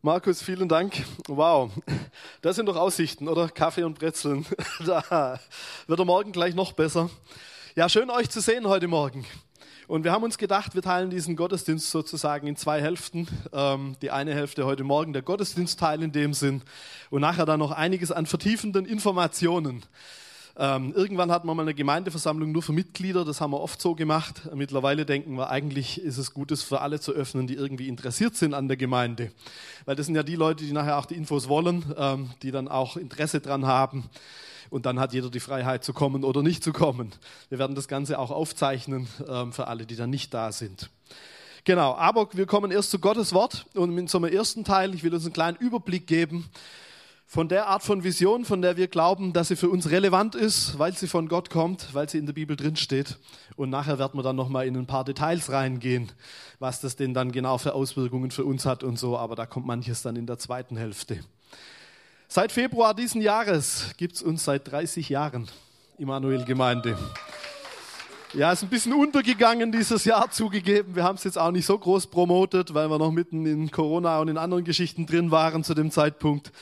Markus, 0.00 0.40
vielen 0.42 0.68
Dank. 0.68 0.94
Wow, 1.26 1.72
das 2.40 2.54
sind 2.54 2.66
doch 2.66 2.76
Aussichten, 2.76 3.26
oder? 3.26 3.48
Kaffee 3.48 3.82
und 3.82 3.98
Brezeln. 3.98 4.46
Da 4.86 5.40
wird 5.88 5.98
er 5.98 6.04
morgen 6.04 6.30
gleich 6.30 6.54
noch 6.54 6.70
besser. 6.70 7.10
Ja, 7.74 7.88
schön 7.88 8.08
euch 8.08 8.30
zu 8.30 8.40
sehen 8.40 8.68
heute 8.68 8.86
Morgen. 8.86 9.26
Und 9.88 10.04
wir 10.04 10.12
haben 10.12 10.22
uns 10.22 10.38
gedacht, 10.38 10.76
wir 10.76 10.82
teilen 10.82 11.10
diesen 11.10 11.34
Gottesdienst 11.34 11.90
sozusagen 11.90 12.46
in 12.46 12.54
zwei 12.54 12.80
Hälften. 12.80 13.26
Ähm, 13.52 13.96
die 14.00 14.12
eine 14.12 14.32
Hälfte 14.34 14.66
heute 14.66 14.84
Morgen 14.84 15.12
der 15.12 15.22
Gottesdienstteil 15.22 16.00
in 16.00 16.12
dem 16.12 16.32
Sinn 16.32 16.62
und 17.10 17.20
nachher 17.20 17.44
dann 17.44 17.58
noch 17.58 17.72
einiges 17.72 18.12
an 18.12 18.26
vertiefenden 18.26 18.86
Informationen. 18.86 19.84
Ähm, 20.60 20.92
irgendwann 20.92 21.30
hatten 21.30 21.46
wir 21.46 21.54
mal 21.54 21.62
eine 21.62 21.72
Gemeindeversammlung 21.72 22.50
nur 22.50 22.62
für 22.62 22.72
Mitglieder, 22.72 23.24
das 23.24 23.40
haben 23.40 23.52
wir 23.52 23.60
oft 23.60 23.80
so 23.80 23.94
gemacht. 23.94 24.42
Mittlerweile 24.52 25.06
denken 25.06 25.36
wir, 25.36 25.50
eigentlich 25.50 26.02
ist 26.02 26.18
es 26.18 26.34
gut, 26.34 26.50
es 26.50 26.64
für 26.64 26.80
alle 26.80 26.98
zu 26.98 27.12
öffnen, 27.12 27.46
die 27.46 27.54
irgendwie 27.54 27.86
interessiert 27.86 28.34
sind 28.34 28.54
an 28.54 28.66
der 28.66 28.76
Gemeinde. 28.76 29.30
Weil 29.84 29.94
das 29.94 30.06
sind 30.06 30.16
ja 30.16 30.24
die 30.24 30.34
Leute, 30.34 30.64
die 30.64 30.72
nachher 30.72 30.98
auch 30.98 31.06
die 31.06 31.14
Infos 31.14 31.48
wollen, 31.48 31.84
ähm, 31.96 32.30
die 32.42 32.50
dann 32.50 32.66
auch 32.66 32.96
Interesse 32.96 33.38
dran 33.38 33.66
haben. 33.66 34.10
Und 34.68 34.84
dann 34.84 34.98
hat 34.98 35.12
jeder 35.12 35.30
die 35.30 35.38
Freiheit 35.38 35.84
zu 35.84 35.92
kommen 35.92 36.24
oder 36.24 36.42
nicht 36.42 36.64
zu 36.64 36.72
kommen. 36.72 37.12
Wir 37.50 37.60
werden 37.60 37.76
das 37.76 37.86
Ganze 37.86 38.18
auch 38.18 38.32
aufzeichnen 38.32 39.06
ähm, 39.28 39.52
für 39.52 39.68
alle, 39.68 39.86
die 39.86 39.94
dann 39.94 40.10
nicht 40.10 40.34
da 40.34 40.50
sind. 40.50 40.90
Genau, 41.62 41.94
aber 41.94 42.28
wir 42.32 42.46
kommen 42.46 42.72
erst 42.72 42.90
zu 42.90 42.98
Gottes 42.98 43.32
Wort 43.32 43.66
und 43.74 43.96
in 43.96 44.08
einem 44.08 44.24
ersten 44.24 44.64
Teil, 44.64 44.92
ich 44.92 45.04
will 45.04 45.14
uns 45.14 45.24
einen 45.24 45.32
kleinen 45.32 45.56
Überblick 45.56 46.08
geben, 46.08 46.46
von 47.30 47.46
der 47.46 47.66
Art 47.66 47.82
von 47.82 48.04
Vision, 48.04 48.46
von 48.46 48.62
der 48.62 48.78
wir 48.78 48.88
glauben, 48.88 49.34
dass 49.34 49.48
sie 49.48 49.56
für 49.56 49.68
uns 49.68 49.90
relevant 49.90 50.34
ist, 50.34 50.78
weil 50.78 50.94
sie 50.94 51.06
von 51.06 51.28
Gott 51.28 51.50
kommt, 51.50 51.92
weil 51.92 52.08
sie 52.08 52.16
in 52.16 52.24
der 52.24 52.32
Bibel 52.32 52.56
drin 52.56 52.74
steht. 52.74 53.18
Und 53.54 53.68
nachher 53.68 53.98
werden 53.98 54.18
wir 54.18 54.22
dann 54.22 54.34
noch 54.34 54.48
mal 54.48 54.66
in 54.66 54.74
ein 54.78 54.86
paar 54.86 55.04
Details 55.04 55.52
reingehen, 55.52 56.10
was 56.58 56.80
das 56.80 56.96
denn 56.96 57.12
dann 57.12 57.30
genau 57.30 57.58
für 57.58 57.74
Auswirkungen 57.74 58.30
für 58.30 58.46
uns 58.46 58.64
hat 58.64 58.82
und 58.82 58.98
so. 58.98 59.18
Aber 59.18 59.36
da 59.36 59.44
kommt 59.44 59.66
manches 59.66 60.00
dann 60.00 60.16
in 60.16 60.26
der 60.26 60.38
zweiten 60.38 60.78
Hälfte. 60.78 61.20
Seit 62.28 62.50
Februar 62.50 62.94
diesen 62.94 63.20
Jahres 63.20 63.90
gibt 63.98 64.14
es 64.14 64.22
uns 64.22 64.44
seit 64.44 64.66
30 64.70 65.10
Jahren 65.10 65.48
Immanuel 65.98 66.46
Gemeinde. 66.46 66.96
Ja, 68.32 68.52
ist 68.52 68.62
ein 68.62 68.70
bisschen 68.70 68.94
untergegangen 68.94 69.70
dieses 69.70 70.06
Jahr 70.06 70.30
zugegeben. 70.30 70.96
Wir 70.96 71.04
haben 71.04 71.16
es 71.16 71.24
jetzt 71.24 71.38
auch 71.38 71.50
nicht 71.50 71.66
so 71.66 71.78
groß 71.78 72.06
promotet, 72.06 72.72
weil 72.72 72.88
wir 72.88 72.98
noch 72.98 73.12
mitten 73.12 73.44
in 73.44 73.70
Corona 73.70 74.18
und 74.18 74.28
in 74.28 74.38
anderen 74.38 74.64
Geschichten 74.64 75.04
drin 75.04 75.30
waren 75.30 75.62
zu 75.62 75.74
dem 75.74 75.90
Zeitpunkt. 75.90 76.52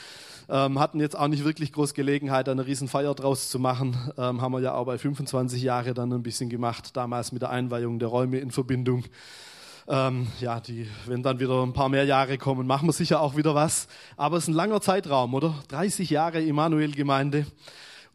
Ähm, 0.48 0.78
hatten 0.78 1.00
jetzt 1.00 1.18
auch 1.18 1.26
nicht 1.26 1.44
wirklich 1.44 1.72
groß 1.72 1.92
Gelegenheit, 1.94 2.48
eine 2.48 2.66
Riesenfeier 2.66 3.14
draus 3.14 3.48
zu 3.48 3.58
machen. 3.58 3.96
Ähm, 4.16 4.40
haben 4.40 4.52
wir 4.52 4.60
ja 4.60 4.74
auch 4.74 4.86
bei 4.86 4.96
25 4.96 5.62
Jahre 5.62 5.92
dann 5.92 6.12
ein 6.12 6.22
bisschen 6.22 6.48
gemacht, 6.48 6.96
damals 6.96 7.32
mit 7.32 7.42
der 7.42 7.50
Einweihung 7.50 7.98
der 7.98 8.08
Räume 8.08 8.38
in 8.38 8.52
Verbindung. 8.52 9.04
Ähm, 9.88 10.26
ja, 10.40 10.60
die, 10.60 10.88
wenn 11.06 11.22
dann 11.22 11.38
wieder 11.38 11.62
ein 11.62 11.72
paar 11.72 11.88
mehr 11.88 12.04
Jahre 12.04 12.38
kommen, 12.38 12.66
machen 12.66 12.88
wir 12.88 12.92
sicher 12.92 13.20
auch 13.20 13.36
wieder 13.36 13.54
was. 13.54 13.88
Aber 14.16 14.36
es 14.36 14.44
ist 14.44 14.48
ein 14.48 14.54
langer 14.54 14.80
Zeitraum, 14.80 15.34
oder? 15.34 15.54
30 15.68 16.10
Jahre 16.10 16.40
Immanuel-Gemeinde. 16.40 17.46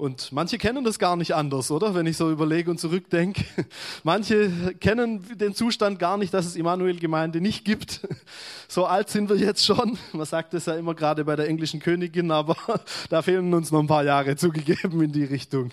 Und 0.01 0.31
manche 0.31 0.57
kennen 0.57 0.83
das 0.83 0.97
gar 0.97 1.15
nicht 1.15 1.35
anders, 1.35 1.69
oder? 1.69 1.93
Wenn 1.93 2.07
ich 2.07 2.17
so 2.17 2.31
überlege 2.31 2.71
und 2.71 2.79
zurückdenke. 2.79 3.45
Manche 4.03 4.73
kennen 4.79 5.23
den 5.37 5.53
Zustand 5.53 5.99
gar 5.99 6.17
nicht, 6.17 6.33
dass 6.33 6.47
es 6.47 6.55
Immanuel-Gemeinde 6.55 7.39
nicht 7.39 7.65
gibt. 7.65 8.01
So 8.67 8.85
alt 8.85 9.09
sind 9.09 9.29
wir 9.29 9.35
jetzt 9.35 9.63
schon. 9.63 9.99
Man 10.13 10.25
sagt 10.25 10.55
es 10.55 10.65
ja 10.65 10.75
immer 10.75 10.95
gerade 10.95 11.25
bei 11.25 11.35
der 11.35 11.47
englischen 11.47 11.81
Königin, 11.81 12.31
aber 12.31 12.55
da 13.09 13.21
fehlen 13.21 13.53
uns 13.53 13.69
noch 13.69 13.81
ein 13.81 13.87
paar 13.87 14.05
Jahre 14.05 14.37
zugegeben 14.37 15.03
in 15.03 15.11
die 15.11 15.25
Richtung. 15.25 15.71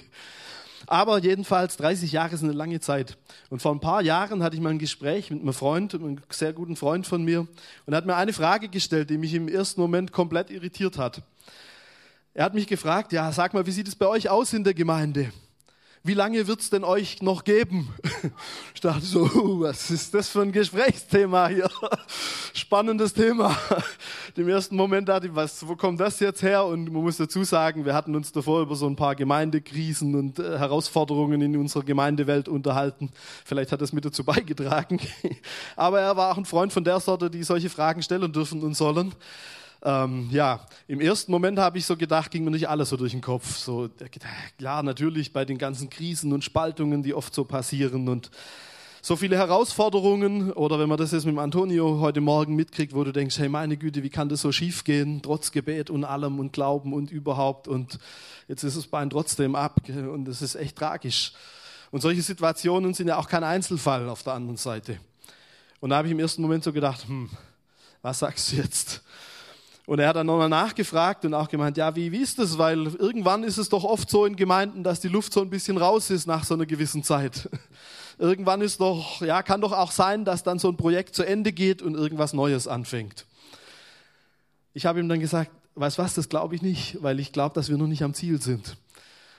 Aber 0.86 1.18
jedenfalls 1.18 1.78
30 1.78 2.12
Jahre 2.12 2.34
ist 2.34 2.42
eine 2.42 2.52
lange 2.52 2.80
Zeit. 2.80 3.16
Und 3.48 3.62
vor 3.62 3.72
ein 3.72 3.80
paar 3.80 4.02
Jahren 4.02 4.42
hatte 4.42 4.56
ich 4.56 4.62
mal 4.62 4.70
ein 4.70 4.78
Gespräch 4.78 5.30
mit 5.30 5.40
einem 5.40 5.54
Freund, 5.54 5.94
einem 5.94 6.18
sehr 6.28 6.52
guten 6.52 6.76
Freund 6.76 7.06
von 7.06 7.24
mir, 7.24 7.46
und 7.86 7.92
er 7.92 7.96
hat 7.96 8.06
mir 8.06 8.16
eine 8.16 8.32
Frage 8.34 8.68
gestellt, 8.68 9.08
die 9.08 9.16
mich 9.16 9.32
im 9.32 9.48
ersten 9.48 9.80
Moment 9.80 10.12
komplett 10.12 10.50
irritiert 10.50 10.98
hat. 10.98 11.22
Er 12.38 12.44
hat 12.44 12.54
mich 12.54 12.68
gefragt, 12.68 13.12
ja, 13.12 13.32
sag 13.32 13.52
mal, 13.52 13.66
wie 13.66 13.72
sieht 13.72 13.88
es 13.88 13.96
bei 13.96 14.06
euch 14.06 14.30
aus 14.30 14.52
in 14.52 14.62
der 14.62 14.72
Gemeinde? 14.72 15.32
Wie 16.04 16.14
lange 16.14 16.46
wird 16.46 16.60
es 16.60 16.70
denn 16.70 16.84
euch 16.84 17.20
noch 17.20 17.42
geben? 17.42 17.92
Ich 18.76 18.80
dachte 18.80 19.04
so, 19.04 19.22
uh, 19.22 19.60
was 19.62 19.90
ist 19.90 20.14
das 20.14 20.28
für 20.28 20.42
ein 20.42 20.52
Gesprächsthema 20.52 21.48
hier? 21.48 21.68
Spannendes 22.54 23.12
Thema. 23.12 23.58
Im 24.36 24.48
ersten 24.48 24.76
Moment 24.76 25.08
dachte 25.08 25.26
ich, 25.26 25.34
was, 25.34 25.66
wo 25.66 25.74
kommt 25.74 25.98
das 25.98 26.20
jetzt 26.20 26.40
her? 26.42 26.64
Und 26.64 26.92
man 26.92 27.02
muss 27.02 27.16
dazu 27.16 27.42
sagen, 27.42 27.84
wir 27.84 27.92
hatten 27.92 28.14
uns 28.14 28.30
davor 28.30 28.62
über 28.62 28.76
so 28.76 28.86
ein 28.86 28.94
paar 28.94 29.16
Gemeindekrisen 29.16 30.14
und 30.14 30.38
äh, 30.38 30.60
Herausforderungen 30.60 31.40
in 31.40 31.56
unserer 31.56 31.82
Gemeindewelt 31.82 32.48
unterhalten. 32.48 33.10
Vielleicht 33.44 33.72
hat 33.72 33.80
das 33.80 33.92
mit 33.92 34.04
dazu 34.04 34.22
beigetragen. 34.22 35.00
Aber 35.74 35.98
er 35.98 36.16
war 36.16 36.30
auch 36.30 36.38
ein 36.38 36.44
Freund 36.44 36.72
von 36.72 36.84
der 36.84 37.00
Sorte, 37.00 37.30
die 37.30 37.42
solche 37.42 37.68
Fragen 37.68 38.00
stellen 38.00 38.32
dürfen 38.32 38.62
und 38.62 38.74
sollen 38.74 39.12
ähm, 39.82 40.28
ja, 40.32 40.66
im 40.88 41.00
ersten 41.00 41.30
Moment 41.30 41.58
habe 41.58 41.78
ich 41.78 41.86
so 41.86 41.96
gedacht, 41.96 42.30
ging 42.30 42.44
mir 42.44 42.50
nicht 42.50 42.68
alles 42.68 42.88
so 42.88 42.96
durch 42.96 43.12
den 43.12 43.20
Kopf. 43.20 43.56
So, 43.56 43.88
klar, 44.58 44.82
natürlich 44.82 45.32
bei 45.32 45.44
den 45.44 45.58
ganzen 45.58 45.88
Krisen 45.88 46.32
und 46.32 46.44
Spaltungen, 46.44 47.02
die 47.02 47.14
oft 47.14 47.34
so 47.34 47.44
passieren 47.44 48.08
und 48.08 48.30
so 49.00 49.14
viele 49.14 49.36
Herausforderungen 49.36 50.52
oder 50.52 50.78
wenn 50.78 50.88
man 50.88 50.98
das 50.98 51.12
jetzt 51.12 51.24
mit 51.24 51.38
Antonio 51.38 52.00
heute 52.00 52.20
Morgen 52.20 52.56
mitkriegt, 52.56 52.94
wo 52.94 53.04
du 53.04 53.12
denkst, 53.12 53.38
hey 53.38 53.48
meine 53.48 53.76
Güte, 53.76 54.02
wie 54.02 54.10
kann 54.10 54.28
das 54.28 54.40
so 54.40 54.50
schief 54.50 54.82
gehen, 54.82 55.22
trotz 55.22 55.52
Gebet 55.52 55.88
und 55.88 56.04
allem 56.04 56.40
und 56.40 56.52
Glauben 56.52 56.92
und 56.92 57.12
überhaupt 57.12 57.68
und 57.68 58.00
jetzt 58.48 58.64
ist 58.64 58.76
das 58.76 58.88
Bein 58.88 59.08
trotzdem 59.08 59.54
ab 59.54 59.80
und 59.88 60.24
das 60.24 60.42
ist 60.42 60.56
echt 60.56 60.76
tragisch. 60.76 61.32
Und 61.90 62.00
solche 62.00 62.22
Situationen 62.22 62.92
sind 62.92 63.08
ja 63.08 63.16
auch 63.16 63.28
kein 63.28 63.44
Einzelfall 63.44 64.08
auf 64.08 64.24
der 64.24 64.34
anderen 64.34 64.56
Seite. 64.56 64.98
Und 65.80 65.90
da 65.90 65.96
habe 65.96 66.08
ich 66.08 66.12
im 66.12 66.18
ersten 66.18 66.42
Moment 66.42 66.64
so 66.64 66.72
gedacht, 66.72 67.06
hm, 67.06 67.30
was 68.02 68.18
sagst 68.18 68.52
du 68.52 68.56
jetzt? 68.56 69.02
Und 69.88 70.00
er 70.00 70.08
hat 70.08 70.16
dann 70.16 70.26
nochmal 70.26 70.50
nachgefragt 70.50 71.24
und 71.24 71.32
auch 71.32 71.48
gemeint, 71.48 71.78
ja, 71.78 71.96
wie, 71.96 72.12
wie 72.12 72.18
ist 72.18 72.38
das? 72.38 72.58
Weil 72.58 72.88
irgendwann 72.96 73.42
ist 73.42 73.56
es 73.56 73.70
doch 73.70 73.84
oft 73.84 74.10
so 74.10 74.26
in 74.26 74.36
Gemeinden, 74.36 74.84
dass 74.84 75.00
die 75.00 75.08
Luft 75.08 75.32
so 75.32 75.40
ein 75.40 75.48
bisschen 75.48 75.78
raus 75.78 76.10
ist 76.10 76.26
nach 76.26 76.44
so 76.44 76.52
einer 76.52 76.66
gewissen 76.66 77.02
Zeit. 77.02 77.48
Irgendwann 78.18 78.60
ist 78.60 78.82
doch, 78.82 79.22
ja, 79.22 79.42
kann 79.42 79.62
doch 79.62 79.72
auch 79.72 79.90
sein, 79.90 80.26
dass 80.26 80.42
dann 80.42 80.58
so 80.58 80.68
ein 80.68 80.76
Projekt 80.76 81.14
zu 81.14 81.22
Ende 81.22 81.52
geht 81.52 81.80
und 81.80 81.94
irgendwas 81.94 82.34
Neues 82.34 82.68
anfängt. 82.68 83.24
Ich 84.74 84.84
habe 84.84 85.00
ihm 85.00 85.08
dann 85.08 85.20
gesagt, 85.20 85.50
weißt 85.74 85.96
was, 85.96 86.12
das 86.12 86.28
glaube 86.28 86.54
ich 86.54 86.60
nicht, 86.60 87.02
weil 87.02 87.18
ich 87.18 87.32
glaube, 87.32 87.54
dass 87.54 87.70
wir 87.70 87.78
noch 87.78 87.86
nicht 87.86 88.02
am 88.02 88.12
Ziel 88.12 88.42
sind. 88.42 88.76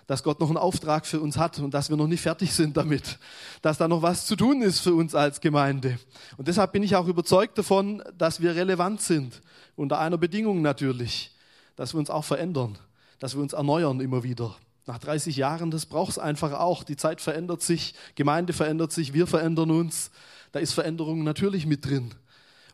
Dass 0.08 0.24
Gott 0.24 0.40
noch 0.40 0.48
einen 0.48 0.58
Auftrag 0.58 1.06
für 1.06 1.20
uns 1.20 1.38
hat 1.38 1.60
und 1.60 1.76
dass 1.76 1.92
wir 1.92 1.96
noch 1.96 2.08
nicht 2.08 2.22
fertig 2.22 2.54
sind 2.54 2.76
damit. 2.76 3.20
Dass 3.62 3.78
da 3.78 3.88
noch 3.88 4.02
was 4.02 4.26
zu 4.26 4.36
tun 4.36 4.64
ist 4.64 4.80
für 4.80 4.96
uns 4.96 5.14
als 5.14 5.42
Gemeinde. 5.42 6.00
Und 6.38 6.48
deshalb 6.48 6.72
bin 6.72 6.82
ich 6.82 6.96
auch 6.96 7.06
überzeugt 7.06 7.56
davon, 7.60 8.02
dass 8.18 8.42
wir 8.42 8.56
relevant 8.56 9.02
sind 9.02 9.42
unter 9.80 10.00
einer 10.00 10.18
Bedingung 10.18 10.62
natürlich, 10.62 11.32
dass 11.76 11.94
wir 11.94 12.00
uns 12.00 12.10
auch 12.10 12.26
verändern, 12.26 12.78
dass 13.20 13.36
wir 13.36 13.42
uns 13.42 13.54
erneuern 13.54 14.02
immer 14.02 14.24
wieder. 14.24 14.56
Nach 14.86 14.98
30 14.98 15.38
Jahren, 15.38 15.72
das 15.72 15.86
braucht 15.86 16.12
es 16.12 16.20
einfach 16.20 16.52
auch. 16.52 16.84
Die 16.84 16.98
Zeit 16.98 17.22
verändert 17.22 17.62
sich, 17.62 17.94
Gemeinde 18.16 18.54
verändert 18.54 18.92
sich, 18.92 19.14
wir 19.14 19.26
verändern 19.26 19.72
uns. 19.72 20.12
Da 20.52 20.60
ist 20.60 20.74
Veränderung 20.74 21.24
natürlich 21.24 21.66
mit 21.66 21.86
drin. 21.86 22.14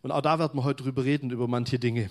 Und 0.01 0.11
auch 0.11 0.21
da 0.21 0.39
werden 0.39 0.57
wir 0.57 0.63
heute 0.63 0.83
drüber 0.83 1.03
reden, 1.03 1.29
über 1.29 1.47
manche 1.47 1.77
Dinge. 1.77 2.09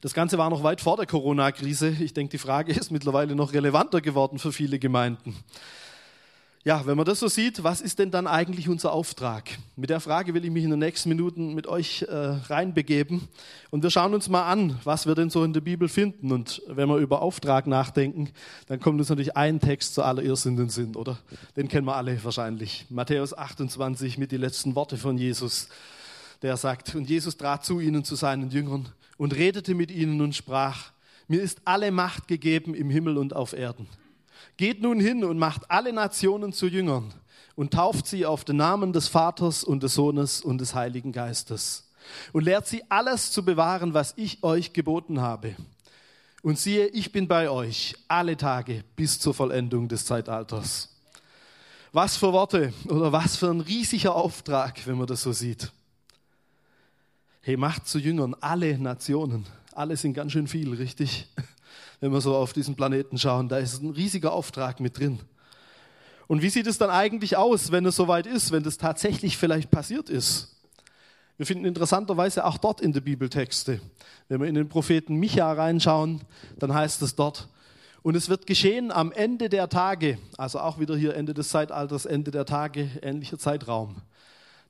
Das 0.00 0.14
Ganze 0.14 0.38
war 0.38 0.48
noch 0.48 0.62
weit 0.62 0.80
vor 0.80 0.96
der 0.96 1.06
Corona-Krise. 1.06 1.88
Ich 2.00 2.14
denke, 2.14 2.30
die 2.30 2.38
Frage 2.38 2.72
ist 2.78 2.90
mittlerweile 2.90 3.34
noch 3.34 3.52
relevanter 3.52 4.00
geworden 4.00 4.38
für 4.38 4.52
viele 4.52 4.78
Gemeinden. 4.78 5.36
Ja, 6.66 6.86
wenn 6.86 6.96
man 6.96 7.04
das 7.04 7.20
so 7.20 7.28
sieht, 7.28 7.62
was 7.62 7.82
ist 7.82 7.98
denn 7.98 8.10
dann 8.10 8.26
eigentlich 8.26 8.70
unser 8.70 8.94
Auftrag? 8.94 9.50
Mit 9.76 9.90
der 9.90 10.00
Frage 10.00 10.32
will 10.32 10.46
ich 10.46 10.50
mich 10.50 10.64
in 10.64 10.70
den 10.70 10.78
nächsten 10.78 11.10
Minuten 11.10 11.54
mit 11.54 11.66
euch 11.66 12.06
äh, 12.08 12.14
reinbegeben. 12.14 13.28
Und 13.70 13.82
wir 13.82 13.90
schauen 13.90 14.14
uns 14.14 14.30
mal 14.30 14.50
an, 14.50 14.80
was 14.82 15.06
wir 15.06 15.14
denn 15.14 15.28
so 15.28 15.44
in 15.44 15.52
der 15.52 15.60
Bibel 15.60 15.90
finden. 15.90 16.32
Und 16.32 16.62
wenn 16.66 16.88
wir 16.88 16.96
über 16.96 17.20
Auftrag 17.20 17.66
nachdenken, 17.66 18.30
dann 18.66 18.80
kommt 18.80 18.98
uns 18.98 19.10
natürlich 19.10 19.36
ein 19.36 19.60
Text 19.60 19.94
zuallererst 19.94 20.46
in 20.46 20.56
den 20.56 20.70
Sinn, 20.70 20.96
oder? 20.96 21.18
Den 21.54 21.68
kennen 21.68 21.86
wir 21.86 21.96
alle 21.96 22.24
wahrscheinlich. 22.24 22.86
Matthäus 22.88 23.36
28 23.36 24.16
mit 24.16 24.32
die 24.32 24.38
letzten 24.38 24.74
Worte 24.74 24.96
von 24.96 25.18
Jesus. 25.18 25.68
Der 26.40 26.56
sagt, 26.56 26.94
und 26.94 27.10
Jesus 27.10 27.36
trat 27.36 27.66
zu 27.66 27.78
ihnen, 27.78 28.04
zu 28.04 28.14
seinen 28.14 28.48
Jüngern 28.48 28.88
und 29.18 29.34
redete 29.34 29.74
mit 29.74 29.90
ihnen 29.90 30.22
und 30.22 30.34
sprach, 30.34 30.92
mir 31.28 31.42
ist 31.42 31.60
alle 31.66 31.90
Macht 31.90 32.26
gegeben 32.26 32.74
im 32.74 32.88
Himmel 32.88 33.18
und 33.18 33.36
auf 33.36 33.52
Erden. 33.52 33.86
Geht 34.56 34.82
nun 34.82 35.00
hin 35.00 35.24
und 35.24 35.38
macht 35.38 35.70
alle 35.70 35.92
Nationen 35.92 36.52
zu 36.52 36.66
Jüngern 36.66 37.12
und 37.56 37.72
tauft 37.72 38.06
sie 38.06 38.26
auf 38.26 38.44
den 38.44 38.56
Namen 38.56 38.92
des 38.92 39.08
Vaters 39.08 39.64
und 39.64 39.82
des 39.82 39.94
Sohnes 39.94 40.40
und 40.40 40.58
des 40.58 40.74
Heiligen 40.74 41.12
Geistes 41.12 41.84
und 42.32 42.44
lehrt 42.44 42.66
sie 42.66 42.82
alles 42.88 43.30
zu 43.30 43.44
bewahren, 43.44 43.94
was 43.94 44.14
ich 44.16 44.42
euch 44.42 44.72
geboten 44.72 45.20
habe. 45.20 45.56
Und 46.42 46.58
siehe, 46.58 46.88
ich 46.88 47.10
bin 47.10 47.26
bei 47.26 47.48
euch 47.48 47.94
alle 48.06 48.36
Tage 48.36 48.84
bis 48.96 49.18
zur 49.18 49.32
Vollendung 49.32 49.88
des 49.88 50.04
Zeitalters. 50.04 50.90
Was 51.92 52.16
für 52.16 52.32
Worte 52.32 52.72
oder 52.88 53.12
was 53.12 53.36
für 53.36 53.48
ein 53.48 53.60
riesiger 53.60 54.14
Auftrag, 54.14 54.86
wenn 54.86 54.98
man 54.98 55.06
das 55.06 55.22
so 55.22 55.32
sieht. 55.32 55.72
Hey, 57.40 57.56
macht 57.56 57.86
zu 57.86 57.98
Jüngern 57.98 58.34
alle 58.40 58.78
Nationen. 58.78 59.46
Alle 59.72 59.96
sind 59.96 60.14
ganz 60.14 60.32
schön 60.32 60.46
viel, 60.46 60.74
richtig? 60.74 61.28
Wenn 62.04 62.12
wir 62.12 62.20
so 62.20 62.36
auf 62.36 62.52
diesen 62.52 62.76
Planeten 62.76 63.16
schauen. 63.16 63.48
Da 63.48 63.56
ist 63.56 63.82
ein 63.82 63.88
riesiger 63.88 64.34
Auftrag 64.34 64.78
mit 64.78 64.98
drin. 64.98 65.20
Und 66.26 66.42
wie 66.42 66.50
sieht 66.50 66.66
es 66.66 66.76
dann 66.76 66.90
eigentlich 66.90 67.38
aus, 67.38 67.72
wenn 67.72 67.86
es 67.86 67.96
soweit 67.96 68.26
ist, 68.26 68.52
wenn 68.52 68.62
das 68.62 68.76
tatsächlich 68.76 69.38
vielleicht 69.38 69.70
passiert 69.70 70.10
ist? 70.10 70.54
Wir 71.38 71.46
finden 71.46 71.64
interessanterweise 71.64 72.44
auch 72.44 72.58
dort 72.58 72.82
in 72.82 72.92
der 72.92 73.00
Bibeltexte. 73.00 73.80
Wenn 74.28 74.42
wir 74.42 74.48
in 74.48 74.54
den 74.54 74.68
Propheten 74.68 75.16
Micha 75.16 75.50
reinschauen, 75.50 76.20
dann 76.58 76.74
heißt 76.74 77.00
es 77.00 77.14
dort, 77.14 77.48
und 78.02 78.16
es 78.16 78.28
wird 78.28 78.46
geschehen 78.46 78.92
am 78.92 79.10
Ende 79.10 79.48
der 79.48 79.70
Tage, 79.70 80.18
also 80.36 80.60
auch 80.60 80.78
wieder 80.78 80.94
hier 80.98 81.14
Ende 81.14 81.32
des 81.32 81.48
Zeitalters, 81.48 82.04
Ende 82.04 82.30
der 82.30 82.44
Tage, 82.44 82.90
ähnlicher 83.00 83.38
Zeitraum. 83.38 83.96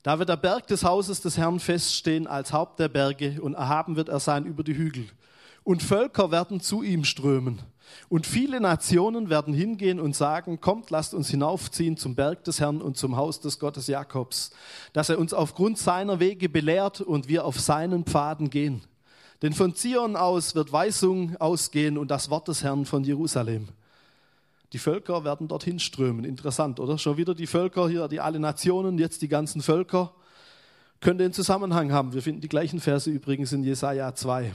Da 0.03 0.19
wird 0.19 0.29
der 0.29 0.37
Berg 0.37 0.67
des 0.67 0.85
Hauses 0.85 1.19
des 1.19 1.37
Herrn 1.37 1.59
feststehen 1.59 2.27
als 2.27 2.53
Haupt 2.53 2.79
der 2.79 2.87
Berge 2.87 3.41
und 3.41 3.55
erhaben 3.55 3.97
wird 3.97 4.07
er 4.07 4.21
sein 4.21 4.45
über 4.45 4.63
die 4.63 4.77
Hügel. 4.77 5.09
Und 5.65 5.81
Völker 5.81 6.29
werden 6.29 6.61
zu 6.61 6.83
ihm 6.83 7.03
strömen. 7.03 7.59
Und 8.07 8.27
viele 8.27 8.61
Nationen 8.61 9.31
werden 9.31 9.51
hingehen 9.51 9.99
und 9.99 10.15
sagen, 10.15 10.61
kommt, 10.61 10.91
lasst 10.91 11.15
uns 11.15 11.29
hinaufziehen 11.29 11.97
zum 11.97 12.13
Berg 12.13 12.43
des 12.43 12.59
Herrn 12.59 12.83
und 12.83 12.97
zum 12.97 13.17
Haus 13.17 13.39
des 13.39 13.57
Gottes 13.57 13.87
Jakobs, 13.87 14.51
dass 14.93 15.09
er 15.09 15.17
uns 15.17 15.33
aufgrund 15.33 15.79
seiner 15.79 16.19
Wege 16.19 16.49
belehrt 16.49 17.01
und 17.01 17.27
wir 17.27 17.45
auf 17.45 17.59
seinen 17.59 18.05
Pfaden 18.05 18.51
gehen. 18.51 18.83
Denn 19.41 19.53
von 19.53 19.73
Zion 19.73 20.15
aus 20.15 20.53
wird 20.53 20.71
Weisung 20.71 21.35
ausgehen 21.37 21.97
und 21.97 22.11
das 22.11 22.29
Wort 22.29 22.47
des 22.47 22.63
Herrn 22.63 22.85
von 22.85 23.03
Jerusalem. 23.03 23.67
Die 24.71 24.77
Völker 24.77 25.23
werden 25.23 25.47
dorthin 25.47 25.79
strömen. 25.79 26.25
Interessant, 26.25 26.79
oder? 26.79 26.99
Schon 26.99 27.17
wieder 27.17 27.33
die 27.33 27.47
Völker 27.47 27.89
hier, 27.89 28.07
die 28.07 28.19
alle 28.19 28.39
Nationen, 28.39 28.99
jetzt 28.99 29.23
die 29.23 29.29
ganzen 29.29 29.63
Völker. 29.63 30.13
Könnte 31.01 31.23
einen 31.23 31.33
Zusammenhang 31.33 31.91
haben. 31.91 32.13
Wir 32.13 32.21
finden 32.21 32.41
die 32.41 32.47
gleichen 32.47 32.79
Verse 32.79 33.09
übrigens 33.09 33.51
in 33.51 33.63
Jesaja 33.63 34.13
2, 34.13 34.53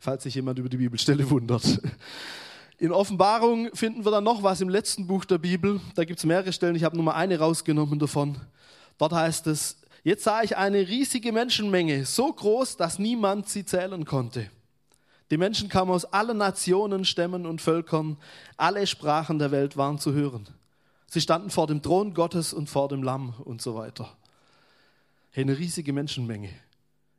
falls 0.00 0.22
sich 0.22 0.34
jemand 0.34 0.58
über 0.58 0.68
die 0.68 0.76
Bibelstelle 0.76 1.28
wundert. 1.28 1.80
In 2.78 2.90
Offenbarung 2.90 3.68
finden 3.74 4.04
wir 4.04 4.10
dann 4.10 4.24
noch 4.24 4.42
was 4.42 4.60
im 4.60 4.68
letzten 4.68 5.06
Buch 5.06 5.24
der 5.24 5.38
Bibel. 5.38 5.80
Da 5.94 6.04
gibt 6.04 6.18
es 6.18 6.24
mehrere 6.24 6.52
Stellen, 6.52 6.74
ich 6.74 6.82
habe 6.82 6.96
nur 6.96 7.04
mal 7.04 7.14
eine 7.14 7.38
rausgenommen 7.38 7.98
davon. 7.98 8.36
Dort 8.98 9.12
heißt 9.12 9.46
es, 9.46 9.76
jetzt 10.02 10.24
sah 10.24 10.42
ich 10.42 10.56
eine 10.56 10.88
riesige 10.88 11.30
Menschenmenge, 11.30 12.04
so 12.06 12.32
groß, 12.32 12.76
dass 12.76 12.98
niemand 12.98 13.48
sie 13.48 13.64
zählen 13.64 14.04
konnte. 14.04 14.50
Die 15.30 15.38
Menschen 15.38 15.68
kamen 15.68 15.90
aus 15.90 16.04
allen 16.04 16.38
Nationen, 16.38 17.04
Stämmen 17.04 17.46
und 17.46 17.60
Völkern, 17.60 18.16
alle 18.56 18.86
Sprachen 18.86 19.38
der 19.38 19.50
Welt 19.50 19.76
waren 19.76 19.98
zu 19.98 20.12
hören. 20.12 20.48
Sie 21.06 21.20
standen 21.20 21.50
vor 21.50 21.66
dem 21.66 21.82
Thron 21.82 22.14
Gottes 22.14 22.52
und 22.52 22.68
vor 22.68 22.88
dem 22.88 23.02
Lamm 23.02 23.34
und 23.44 23.62
so 23.62 23.74
weiter. 23.74 24.14
Hey, 25.34 25.44
eine 25.44 25.56
riesige 25.56 25.94
Menschenmenge. 25.94 26.50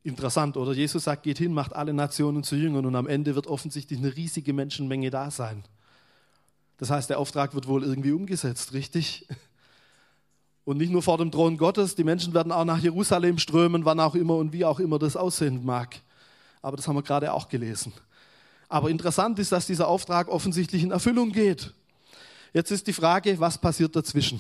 Interessant, 0.04 0.56
oder? 0.56 0.71
Jesus 0.74 1.06
sagt, 1.06 1.24
geht 1.24 1.39
hin, 1.39 1.51
macht 1.51 1.74
alle 1.74 1.95
Nationen 1.95 2.44
zu 2.44 2.56
Jüngern 2.56 2.86
und 2.86 2.95
am 2.95 3.07
Ende 3.07 3.33
wird 3.33 3.48
offensichtlich 3.48 3.98
eine 3.98 4.15
riesige 4.15 4.54
Menschenmenge 4.54 5.10
da 5.10 5.31
sein. 5.31 5.63
Das 6.77 6.92
heißt, 6.92 7.10
der 7.10 7.18
Auftrag 7.18 7.56
wird 7.56 7.68
wohl 7.68 7.83
irgendwie 7.83 8.12
umgesetzt, 8.12 8.74
richtig? 8.74 9.27
Und 10.65 10.77
nicht 10.77 10.92
nur 10.92 11.01
vor 11.01 11.18
dem 11.18 11.30
Thron 11.30 11.57
Gottes, 11.57 11.95
die 11.95 12.06
Menschen 12.06 12.33
werden 12.33 12.51
auch 12.54 12.63
nach 12.63 12.80
Jerusalem 12.80 13.38
strömen, 13.38 13.83
wann 13.83 14.00
auch 14.00 14.15
immer 14.15 14.38
und 14.38 14.54
wie 14.54 14.63
auch 14.63 14.80
immer 14.80 14.98
das 14.98 15.18
aussehen 15.18 15.65
mag. 15.65 16.00
Aber 16.62 16.77
das 16.77 16.88
haben 16.88 16.95
wir 16.95 17.04
gerade 17.04 17.33
auch 17.33 17.50
gelesen. 17.50 17.92
Aber 18.69 18.89
interessant 18.89 19.38
ist, 19.39 19.51
dass 19.51 19.68
dieser 19.68 19.89
Auftrag 19.89 20.30
offensichtlich 20.30 20.81
in 20.81 20.92
Erfüllung 20.92 21.33
geht. 21.33 21.74
Jetzt 22.54 22.71
ist 22.71 22.88
die 22.88 22.94
Frage, 22.94 23.38
was 23.42 23.57
passiert 23.57 23.94
dazwischen? 23.94 24.39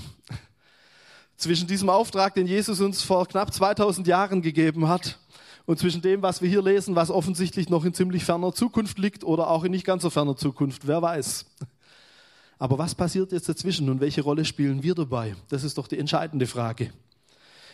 Zwischen 1.43 1.67
diesem 1.67 1.89
Auftrag, 1.89 2.35
den 2.35 2.47
Jesus 2.47 2.79
uns 2.79 3.01
vor 3.01 3.27
knapp 3.27 3.53
2000 3.53 4.07
Jahren 4.07 4.41
gegeben 4.41 4.87
hat, 4.87 5.19
und 5.65 5.77
zwischen 5.77 6.01
dem, 6.01 6.21
was 6.21 6.41
wir 6.41 6.47
hier 6.47 6.61
lesen, 6.61 6.95
was 6.95 7.11
offensichtlich 7.11 7.67
noch 7.67 7.83
in 7.83 7.93
ziemlich 7.93 8.23
ferner 8.23 8.53
Zukunft 8.53 8.97
liegt 8.97 9.25
oder 9.25 9.49
auch 9.49 9.65
in 9.65 9.71
nicht 9.71 9.85
ganz 9.85 10.03
so 10.03 10.09
ferner 10.09 10.37
Zukunft, 10.37 10.87
wer 10.87 11.01
weiß. 11.01 11.45
Aber 12.59 12.77
was 12.77 12.95
passiert 12.95 13.33
jetzt 13.33 13.49
dazwischen 13.49 13.89
und 13.89 13.99
welche 13.99 14.21
Rolle 14.21 14.45
spielen 14.45 14.83
wir 14.83 14.95
dabei? 14.95 15.35
Das 15.49 15.65
ist 15.65 15.77
doch 15.77 15.89
die 15.89 15.99
entscheidende 15.99 16.47
Frage. 16.47 16.93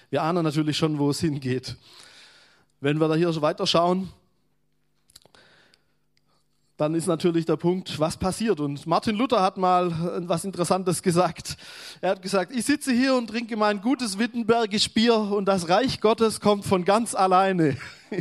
Wir 0.10 0.24
ahnen 0.24 0.44
natürlich 0.44 0.76
schon, 0.76 0.98
wo 0.98 1.12
es 1.12 1.20
hingeht. 1.20 1.76
Wenn 2.82 3.00
wir 3.00 3.08
da 3.08 3.14
hier 3.14 3.40
weiterschauen, 3.40 4.10
dann 6.80 6.96
ist 6.96 7.08
natürlich 7.08 7.46
der 7.46 7.58
Punkt, 7.58 8.00
was 8.00 8.16
passiert. 8.16 8.62
Und 8.62 8.88
Martin 8.88 9.18
Luther 9.18 9.42
hat 9.42 9.58
mal 9.58 9.92
was 10.26 10.46
Interessantes 10.46 11.04
gesagt. 11.04 11.58
Er 12.00 12.12
hat 12.12 12.22
gesagt, 12.22 12.56
ich 12.56 12.66
sitze 12.66 12.94
hier 12.94 13.16
und 13.16 13.28
trinke 13.28 13.58
mein 13.58 13.82
gutes 13.82 14.18
Wittenbergisch 14.18 14.94
Bier 14.94 15.18
und 15.18 15.44
das 15.44 15.68
Reich 15.68 16.00
Gottes 16.00 16.40
kommt 16.40 16.64
von 16.66 16.86
ganz 16.86 17.16
alleine. 17.16 17.76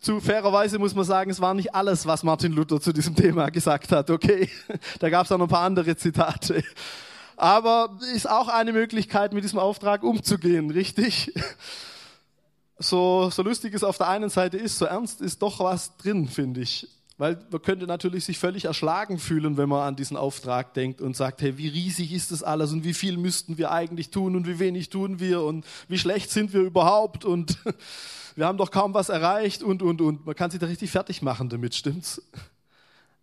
zu 0.00 0.20
fairerweise 0.20 0.80
muss 0.80 0.96
man 0.96 1.04
sagen, 1.04 1.30
es 1.30 1.40
war 1.40 1.54
nicht 1.54 1.76
alles, 1.76 2.06
was 2.06 2.24
Martin 2.24 2.50
Luther 2.50 2.80
zu 2.80 2.92
diesem 2.92 3.14
Thema 3.14 3.50
gesagt 3.50 3.92
hat. 3.92 4.10
Okay, 4.10 4.50
da 4.98 5.08
gab 5.08 5.26
es 5.26 5.30
auch 5.30 5.38
noch 5.38 5.46
ein 5.46 5.50
paar 5.50 5.64
andere 5.64 5.96
Zitate. 5.96 6.64
Aber 7.36 7.96
ist 8.16 8.28
auch 8.28 8.48
eine 8.48 8.72
Möglichkeit, 8.72 9.32
mit 9.32 9.44
diesem 9.44 9.60
Auftrag 9.60 10.02
umzugehen, 10.02 10.70
richtig? 10.70 11.32
So, 12.78 13.30
so 13.30 13.42
lustig 13.42 13.72
es 13.72 13.82
auf 13.82 13.96
der 13.96 14.08
einen 14.08 14.28
Seite 14.28 14.58
ist, 14.58 14.76
so 14.76 14.84
ernst 14.84 15.22
ist 15.22 15.40
doch 15.40 15.60
was 15.60 15.96
drin, 15.96 16.28
finde 16.28 16.60
ich. 16.60 16.86
Weil 17.18 17.38
man 17.50 17.62
könnte 17.62 17.86
natürlich 17.86 18.26
sich 18.26 18.38
völlig 18.38 18.66
erschlagen 18.66 19.18
fühlen, 19.18 19.56
wenn 19.56 19.70
man 19.70 19.88
an 19.88 19.96
diesen 19.96 20.18
Auftrag 20.18 20.74
denkt 20.74 21.00
und 21.00 21.16
sagt, 21.16 21.40
hey, 21.40 21.56
wie 21.56 21.68
riesig 21.68 22.12
ist 22.12 22.30
das 22.30 22.42
alles 22.42 22.72
und 22.72 22.84
wie 22.84 22.92
viel 22.92 23.16
müssten 23.16 23.56
wir 23.56 23.70
eigentlich 23.70 24.10
tun 24.10 24.36
und 24.36 24.46
wie 24.46 24.58
wenig 24.58 24.90
tun 24.90 25.18
wir 25.18 25.42
und 25.42 25.64
wie 25.88 25.98
schlecht 25.98 26.30
sind 26.30 26.52
wir 26.52 26.60
überhaupt 26.60 27.24
und 27.24 27.58
wir 28.36 28.46
haben 28.46 28.58
doch 28.58 28.70
kaum 28.70 28.92
was 28.92 29.08
erreicht 29.08 29.62
und, 29.62 29.82
und, 29.82 30.02
und. 30.02 30.26
Man 30.26 30.34
kann 30.34 30.50
sich 30.50 30.60
da 30.60 30.66
richtig 30.66 30.90
fertig 30.90 31.22
machen 31.22 31.48
damit, 31.48 31.74
stimmt's? 31.74 32.20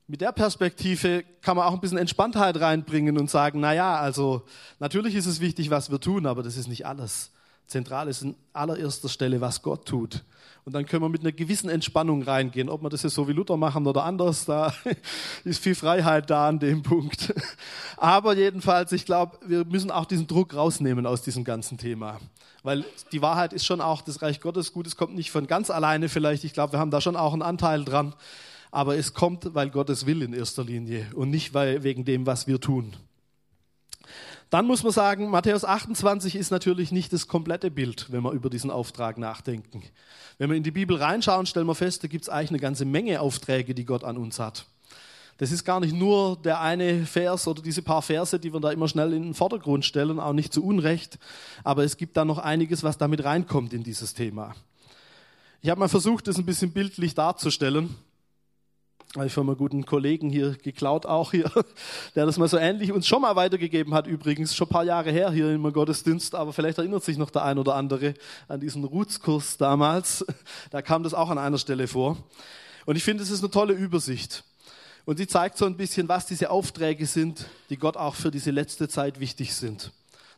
Mit 0.08 0.22
der 0.22 0.32
Perspektive 0.32 1.24
kann 1.42 1.56
man 1.56 1.66
auch 1.66 1.74
ein 1.74 1.80
bisschen 1.80 1.98
Entspanntheit 2.00 2.60
reinbringen 2.60 3.18
und 3.18 3.30
sagen, 3.30 3.60
na 3.60 3.74
ja, 3.74 3.96
also 3.98 4.42
natürlich 4.80 5.16
ist 5.16 5.28
es 5.28 5.40
wichtig, 5.40 5.70
was 5.70 5.92
wir 5.92 6.00
tun, 6.00 6.26
aber 6.26 6.42
das 6.42 6.58
ist 6.58 6.68
nicht 6.68 6.86
alles. 6.86 7.32
Zentral 7.68 8.08
ist 8.08 8.22
in 8.22 8.36
allererster 8.54 9.10
Stelle, 9.10 9.42
was 9.42 9.62
Gott 9.62 9.86
tut. 9.86 10.24
Und 10.66 10.74
dann 10.74 10.86
können 10.86 11.04
wir 11.04 11.10
mit 11.10 11.22
einer 11.22 11.34
gewissen 11.34 11.70
Entspannung 11.70 12.24
reingehen. 12.24 12.70
Ob 12.70 12.82
wir 12.82 12.90
das 12.90 13.04
jetzt 13.04 13.16
so 13.16 13.28
wie 13.28 13.34
Luther 13.34 13.58
machen 13.58 13.86
oder 13.86 14.04
anders, 14.04 14.46
da 14.46 14.74
ist 15.44 15.62
viel 15.62 15.76
Freiheit 15.76 16.30
da 16.30 16.48
an 16.48 16.60
dem 16.60 16.84
Punkt. 16.84 17.34
Aber 17.98 18.36
jedenfalls, 18.36 18.92
ich 18.94 19.06
glaube, 19.06 19.38
wir 19.46 19.66
müssen 19.66 19.92
auch 19.92 20.06
diesen 20.06 20.28
Druck 20.28 20.54
rausnehmen 20.54 21.06
aus 21.06 21.22
diesem 21.22 21.44
ganzen 21.44 21.78
Thema. 21.78 22.20
Weil 22.64 22.86
die 23.12 23.22
Wahrheit 23.22 23.52
ist 23.52 23.66
schon 23.66 23.82
auch, 23.82 24.02
das 24.02 24.22
Reich 24.22 24.40
Gottes 24.40 24.72
gut, 24.72 24.88
es 24.88 24.96
kommt 24.96 25.16
nicht 25.16 25.32
von 25.32 25.48
ganz 25.48 25.70
alleine 25.70 26.08
vielleicht. 26.08 26.46
Ich 26.46 26.54
glaube, 26.54 26.74
wir 26.74 26.80
haben 26.80 26.92
da 26.92 27.02
schon 27.02 27.18
auch 27.18 27.34
einen 27.34 27.42
Anteil 27.42 27.84
dran. 27.84 28.14
Aber 28.72 28.96
es 28.96 29.14
kommt, 29.14 29.54
weil 29.54 29.70
Gott 29.70 29.90
es 29.90 30.06
will 30.06 30.22
in 30.22 30.34
erster 30.34 30.64
Linie 30.64 31.08
und 31.14 31.30
nicht 31.30 31.54
weil, 31.54 31.84
wegen 31.84 32.06
dem, 32.06 32.26
was 32.26 32.48
wir 32.48 32.60
tun. 32.60 32.94
Dann 34.54 34.68
muss 34.68 34.84
man 34.84 34.92
sagen, 34.92 35.32
Matthäus 35.32 35.66
28 35.66 36.36
ist 36.36 36.52
natürlich 36.52 36.92
nicht 36.92 37.12
das 37.12 37.28
komplette 37.28 37.72
Bild, 37.72 38.12
wenn 38.12 38.22
wir 38.22 38.34
über 38.34 38.52
diesen 38.52 38.70
Auftrag 38.70 39.18
nachdenken. 39.18 39.82
Wenn 40.38 40.52
wir 40.52 40.56
in 40.56 40.62
die 40.62 40.70
Bibel 40.70 40.96
reinschauen, 40.96 41.48
stellen 41.48 41.66
wir 41.66 41.74
fest, 41.74 42.04
da 42.04 42.08
gibt 42.08 42.26
es 42.26 42.30
eigentlich 42.30 42.52
eine 42.52 42.60
ganze 42.60 42.86
Menge 42.86 43.20
Aufträge, 43.20 43.74
die 43.74 43.84
Gott 43.84 44.04
an 44.04 44.16
uns 44.16 44.38
hat. 44.38 44.68
Das 45.40 45.52
ist 45.52 45.66
gar 45.66 45.80
nicht 45.80 45.96
nur 45.96 46.38
der 46.38 46.62
eine 46.62 47.08
Vers 47.08 47.48
oder 47.48 47.64
diese 47.64 47.82
paar 47.82 48.04
Verse, 48.04 48.40
die 48.40 48.54
wir 48.54 48.60
da 48.60 48.70
immer 48.70 48.88
schnell 48.88 49.14
in 49.14 49.24
den 49.24 49.34
Vordergrund 49.34 49.86
stellen, 49.86 50.20
auch 50.20 50.34
nicht 50.34 50.54
zu 50.54 50.64
Unrecht, 50.64 51.18
aber 51.64 51.84
es 51.84 51.98
gibt 51.98 52.16
da 52.16 52.24
noch 52.24 52.38
einiges, 52.38 52.84
was 52.84 53.00
damit 53.00 53.24
reinkommt 53.24 53.74
in 53.74 53.82
dieses 53.82 54.14
Thema. 54.14 54.54
Ich 55.64 55.72
habe 55.72 55.80
mal 55.80 55.90
versucht, 55.90 56.28
das 56.28 56.38
ein 56.38 56.46
bisschen 56.46 56.74
bildlich 56.74 57.16
darzustellen 57.16 57.96
habe 59.16 59.28
ich 59.28 59.34
von 59.34 59.48
einem 59.48 59.58
guten 59.58 59.86
Kollegen 59.86 60.30
hier 60.30 60.52
geklaut, 60.52 61.06
auch 61.06 61.32
hier, 61.32 61.52
der 62.16 62.26
das 62.26 62.38
mal 62.38 62.48
so 62.48 62.58
ähnlich 62.58 62.92
uns 62.92 63.06
schon 63.06 63.22
mal 63.22 63.36
weitergegeben 63.36 63.94
hat, 63.94 64.08
übrigens, 64.08 64.56
schon 64.56 64.68
ein 64.68 64.72
paar 64.72 64.84
Jahre 64.84 65.12
her 65.12 65.32
hier 65.32 65.52
im 65.52 65.72
Gottesdienst, 65.72 66.34
aber 66.34 66.52
vielleicht 66.52 66.80
erinnert 66.80 67.04
sich 67.04 67.18
noch 67.18 67.30
der 67.30 67.44
ein 67.44 67.60
oder 67.60 67.76
andere 67.76 68.16
an 68.48 68.60
diesen 68.60 68.84
Roots-Kurs 68.84 69.58
damals. 69.58 70.26
Da 70.72 70.82
kam 70.82 71.04
das 71.04 71.14
auch 71.14 71.30
an 71.30 71.38
einer 71.38 71.58
Stelle 71.58 71.88
vor. 71.88 72.18
Und 72.86 72.96
ich 72.96 73.04
finde, 73.04 73.22
es 73.22 73.30
ist 73.30 73.42
eine 73.42 73.52
tolle 73.52 73.74
Übersicht. 73.74 74.44
Und 75.06 75.18
sie 75.18 75.28
zeigt 75.28 75.58
so 75.58 75.66
ein 75.66 75.78
bisschen, 75.78 76.08
was 76.08 76.26
diese 76.26 76.50
Aufträge 76.50 77.06
sind, 77.06 77.46
die 77.70 77.78
Gott 77.78 77.98
auch 77.98 78.16
für 78.16 78.32
diese 78.32 78.52
letzte 78.52 78.88
Zeit 78.88 79.20
wichtig 79.20 79.54
sind. 79.54 79.92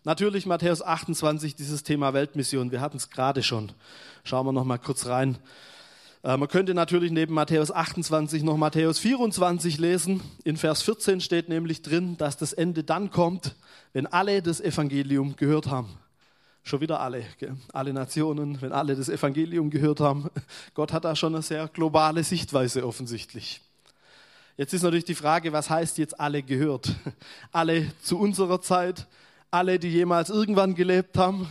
Natürlich 0.04 0.46
Matthäus 0.46 0.82
28, 0.82 1.56
dieses 1.56 1.84
Thema 1.84 2.14
Weltmission. 2.14 2.72
Wir 2.72 2.82
hatten 2.82 2.98
es 2.98 3.10
gerade 3.10 3.44
schon. 3.44 3.72
Schauen 4.24 4.46
wir 4.46 4.52
noch 4.52 4.66
mal 4.66 4.78
kurz 4.78 5.06
rein. 5.06 5.38
Äh, 6.26 6.38
man 6.38 6.50
könnte 6.50 6.74
natürlich 6.74 7.12
neben 7.12 7.36
Matthäus 7.36 7.72
28 7.72 8.42
noch 8.42 8.58
Matthäus 8.58 8.98
24 8.98 9.78
lesen. 9.78 10.22
In 10.44 10.58
Vers 10.58 10.82
14 10.82 11.22
steht 11.22 11.50
nämlich 11.50 11.84
drin, 11.84 12.18
dass 12.18 12.36
das 12.36 12.52
Ende 12.52 12.84
dann 12.84 13.12
kommt, 13.12 13.56
wenn 13.94 14.08
alle 14.08 14.42
das 14.42 14.60
Evangelium 14.60 15.36
gehört 15.36 15.68
haben. 15.68 16.00
Schon 16.64 16.82
wieder 16.82 17.00
alle, 17.00 17.24
gell? 17.38 17.56
alle 17.74 17.94
Nationen, 17.94 18.60
wenn 18.60 18.72
alle 18.72 18.96
das 18.96 19.08
Evangelium 19.08 19.70
gehört 19.70 20.00
haben. 20.00 20.32
Gott 20.74 20.92
hat 20.94 21.06
da 21.06 21.16
schon 21.16 21.36
eine 21.36 21.44
sehr 21.44 21.68
globale 21.68 22.24
Sichtweise 22.24 22.88
offensichtlich. 22.88 23.62
Jetzt 24.58 24.74
ist 24.74 24.82
natürlich 24.82 25.06
die 25.06 25.14
Frage, 25.14 25.54
was 25.54 25.70
heißt 25.70 26.00
jetzt 26.00 26.20
alle 26.20 26.42
gehört? 26.42 26.96
Alle 27.52 27.92
zu 28.02 28.18
unserer 28.18 28.62
Zeit, 28.62 29.06
alle, 29.52 29.80
die 29.80 29.90
jemals 29.90 30.30
irgendwann 30.30 30.76
gelebt 30.76 31.18
haben, 31.18 31.48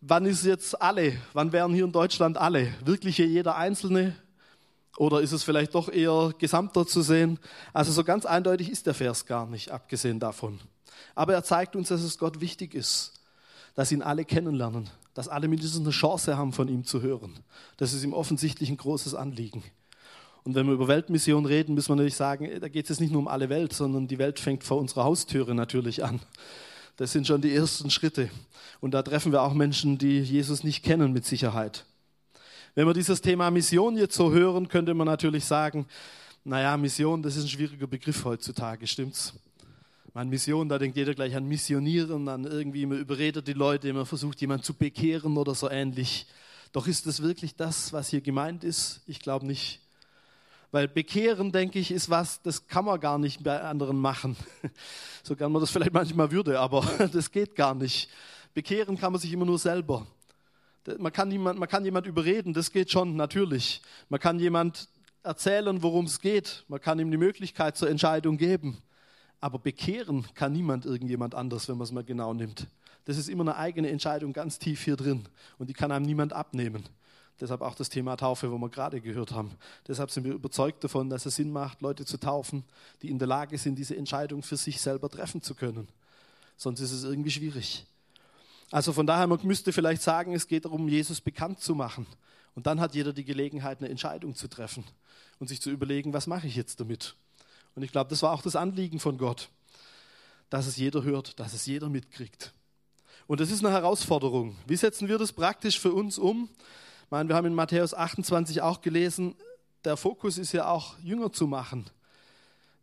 wann 0.00 0.26
ist 0.26 0.44
jetzt 0.44 0.80
alle? 0.80 1.16
Wann 1.32 1.52
wären 1.52 1.74
hier 1.74 1.84
in 1.84 1.92
Deutschland 1.92 2.36
alle? 2.36 2.72
Wirklich 2.84 3.16
hier 3.16 3.26
jeder 3.26 3.56
Einzelne? 3.56 4.14
Oder 4.96 5.20
ist 5.20 5.32
es 5.32 5.44
vielleicht 5.44 5.74
doch 5.74 5.88
eher 5.88 6.32
gesamter 6.38 6.86
zu 6.86 7.02
sehen? 7.02 7.38
Also 7.72 7.92
so 7.92 8.02
ganz 8.02 8.26
eindeutig 8.26 8.70
ist 8.70 8.86
der 8.86 8.94
Vers 8.94 9.26
gar 9.26 9.46
nicht, 9.46 9.70
abgesehen 9.70 10.18
davon. 10.18 10.58
Aber 11.14 11.34
er 11.34 11.44
zeigt 11.44 11.76
uns, 11.76 11.88
dass 11.88 12.02
es 12.02 12.18
Gott 12.18 12.40
wichtig 12.40 12.74
ist, 12.74 13.12
dass 13.74 13.92
ihn 13.92 14.02
alle 14.02 14.24
kennenlernen, 14.24 14.90
dass 15.14 15.28
alle 15.28 15.46
mindestens 15.46 15.82
eine 15.82 15.90
Chance 15.90 16.36
haben, 16.36 16.52
von 16.52 16.66
ihm 16.66 16.84
zu 16.84 17.00
hören. 17.00 17.38
Das 17.76 17.92
ist 17.92 18.02
ihm 18.02 18.12
offensichtlich 18.12 18.70
ein 18.70 18.76
großes 18.76 19.14
Anliegen. 19.14 19.62
Und 20.42 20.54
wenn 20.54 20.66
wir 20.66 20.74
über 20.74 20.88
Weltmission 20.88 21.46
reden, 21.46 21.74
müssen 21.74 21.90
wir 21.90 21.96
natürlich 21.96 22.16
sagen, 22.16 22.48
da 22.60 22.68
geht 22.68 22.90
es 22.90 22.98
nicht 22.98 23.12
nur 23.12 23.20
um 23.20 23.28
alle 23.28 23.48
Welt, 23.48 23.72
sondern 23.72 24.08
die 24.08 24.18
Welt 24.18 24.40
fängt 24.40 24.64
vor 24.64 24.78
unserer 24.78 25.04
Haustüre 25.04 25.54
natürlich 25.54 26.02
an. 26.02 26.20
Das 26.98 27.12
sind 27.12 27.28
schon 27.28 27.40
die 27.40 27.54
ersten 27.54 27.90
Schritte. 27.90 28.28
Und 28.80 28.92
da 28.92 29.02
treffen 29.02 29.30
wir 29.30 29.42
auch 29.42 29.54
Menschen, 29.54 29.98
die 29.98 30.18
Jesus 30.20 30.64
nicht 30.64 30.82
kennen, 30.82 31.12
mit 31.12 31.24
Sicherheit. 31.24 31.84
Wenn 32.74 32.88
wir 32.88 32.92
dieses 32.92 33.20
Thema 33.20 33.52
Mission 33.52 33.96
jetzt 33.96 34.16
so 34.16 34.32
hören, 34.32 34.68
könnte 34.68 34.94
man 34.94 35.06
natürlich 35.06 35.44
sagen, 35.44 35.86
naja, 36.42 36.76
Mission, 36.76 37.22
das 37.22 37.36
ist 37.36 37.44
ein 37.44 37.48
schwieriger 37.48 37.86
Begriff 37.86 38.24
heutzutage, 38.24 38.88
stimmt's? 38.88 39.32
Meine 40.12 40.28
Mission, 40.28 40.68
da 40.68 40.76
denkt 40.76 40.96
jeder 40.96 41.14
gleich 41.14 41.36
an 41.36 41.46
Missionieren, 41.46 42.28
an 42.28 42.42
irgendwie, 42.42 42.84
man 42.84 42.98
überredet 42.98 43.46
die 43.46 43.52
Leute, 43.52 43.92
man 43.92 44.04
versucht 44.04 44.40
jemanden 44.40 44.64
zu 44.64 44.74
bekehren 44.74 45.36
oder 45.36 45.54
so 45.54 45.70
ähnlich. 45.70 46.26
Doch 46.72 46.88
ist 46.88 47.06
das 47.06 47.22
wirklich 47.22 47.54
das, 47.54 47.92
was 47.92 48.08
hier 48.08 48.22
gemeint 48.22 48.64
ist? 48.64 49.02
Ich 49.06 49.20
glaube 49.20 49.46
nicht. 49.46 49.80
Weil 50.70 50.86
bekehren, 50.86 51.50
denke 51.50 51.78
ich, 51.78 51.90
ist 51.90 52.10
was, 52.10 52.42
das 52.42 52.66
kann 52.66 52.84
man 52.84 53.00
gar 53.00 53.18
nicht 53.18 53.42
bei 53.42 53.60
anderen 53.60 53.98
machen. 53.98 54.36
So 55.24 55.36
gern 55.36 55.52
man 55.52 55.60
das 55.60 55.70
vielleicht 55.70 55.92
manchmal 55.92 56.30
würde, 56.30 56.58
aber 56.58 56.80
das 57.12 57.30
geht 57.30 57.54
gar 57.54 57.74
nicht. 57.74 58.08
Bekehren 58.54 58.96
kann 58.96 59.12
man 59.12 59.20
sich 59.20 59.30
immer 59.30 59.44
nur 59.44 59.58
selber. 59.58 60.06
Man 60.98 61.12
kann, 61.12 61.28
niemand, 61.28 61.58
man 61.58 61.68
kann 61.68 61.84
jemand 61.84 62.06
überreden, 62.06 62.54
das 62.54 62.72
geht 62.72 62.90
schon, 62.90 63.14
natürlich. 63.14 63.82
Man 64.08 64.20
kann 64.20 64.38
jemand 64.38 64.88
erzählen, 65.22 65.82
worum 65.82 66.06
es 66.06 66.20
geht. 66.20 66.64
Man 66.68 66.80
kann 66.80 66.98
ihm 66.98 67.10
die 67.10 67.18
Möglichkeit 67.18 67.76
zur 67.76 67.90
Entscheidung 67.90 68.38
geben. 68.38 68.78
Aber 69.40 69.58
bekehren 69.58 70.26
kann 70.34 70.52
niemand 70.52 70.86
irgendjemand 70.86 71.34
anders, 71.34 71.68
wenn 71.68 71.76
man 71.76 71.84
es 71.84 71.92
mal 71.92 72.04
genau 72.04 72.32
nimmt. 72.32 72.66
Das 73.04 73.18
ist 73.18 73.28
immer 73.28 73.42
eine 73.42 73.56
eigene 73.56 73.90
Entscheidung 73.90 74.32
ganz 74.32 74.58
tief 74.58 74.82
hier 74.82 74.96
drin. 74.96 75.28
Und 75.58 75.68
die 75.68 75.74
kann 75.74 75.92
einem 75.92 76.06
niemand 76.06 76.32
abnehmen. 76.32 76.84
Deshalb 77.40 77.60
auch 77.60 77.74
das 77.74 77.88
Thema 77.88 78.16
Taufe, 78.16 78.50
wo 78.50 78.58
wir 78.58 78.68
gerade 78.68 79.00
gehört 79.00 79.32
haben. 79.32 79.52
Deshalb 79.86 80.10
sind 80.10 80.24
wir 80.24 80.32
überzeugt 80.32 80.82
davon, 80.82 81.08
dass 81.08 81.24
es 81.24 81.36
Sinn 81.36 81.52
macht, 81.52 81.80
Leute 81.80 82.04
zu 82.04 82.18
taufen, 82.18 82.64
die 83.02 83.10
in 83.10 83.18
der 83.18 83.28
Lage 83.28 83.58
sind, 83.58 83.76
diese 83.76 83.96
Entscheidung 83.96 84.42
für 84.42 84.56
sich 84.56 84.80
selber 84.80 85.08
treffen 85.08 85.40
zu 85.40 85.54
können. 85.54 85.88
Sonst 86.56 86.80
ist 86.80 86.90
es 86.90 87.04
irgendwie 87.04 87.30
schwierig. 87.30 87.86
Also 88.70 88.92
von 88.92 89.06
daher, 89.06 89.26
man 89.26 89.38
müsste 89.44 89.72
vielleicht 89.72 90.02
sagen, 90.02 90.34
es 90.34 90.48
geht 90.48 90.64
darum, 90.64 90.88
Jesus 90.88 91.20
bekannt 91.20 91.60
zu 91.60 91.74
machen. 91.74 92.06
Und 92.54 92.66
dann 92.66 92.80
hat 92.80 92.94
jeder 92.94 93.12
die 93.12 93.24
Gelegenheit, 93.24 93.78
eine 93.78 93.88
Entscheidung 93.88 94.34
zu 94.34 94.48
treffen 94.48 94.84
und 95.38 95.46
sich 95.46 95.60
zu 95.60 95.70
überlegen, 95.70 96.12
was 96.12 96.26
mache 96.26 96.48
ich 96.48 96.56
jetzt 96.56 96.80
damit. 96.80 97.14
Und 97.76 97.84
ich 97.84 97.92
glaube, 97.92 98.10
das 98.10 98.22
war 98.22 98.32
auch 98.32 98.42
das 98.42 98.56
Anliegen 98.56 98.98
von 98.98 99.16
Gott, 99.16 99.48
dass 100.50 100.66
es 100.66 100.76
jeder 100.76 101.04
hört, 101.04 101.38
dass 101.38 101.54
es 101.54 101.66
jeder 101.66 101.88
mitkriegt. 101.88 102.52
Und 103.28 103.40
das 103.40 103.52
ist 103.52 103.64
eine 103.64 103.72
Herausforderung. 103.72 104.56
Wie 104.66 104.76
setzen 104.76 105.06
wir 105.06 105.18
das 105.18 105.32
praktisch 105.32 105.78
für 105.78 105.92
uns 105.92 106.18
um? 106.18 106.48
Ich 107.08 107.10
meine, 107.10 107.26
wir 107.30 107.36
haben 107.36 107.46
in 107.46 107.54
Matthäus 107.54 107.94
28 107.94 108.60
auch 108.60 108.82
gelesen, 108.82 109.34
der 109.86 109.96
Fokus 109.96 110.36
ist 110.36 110.52
ja 110.52 110.68
auch, 110.68 110.98
Jünger 110.98 111.32
zu 111.32 111.46
machen. 111.46 111.86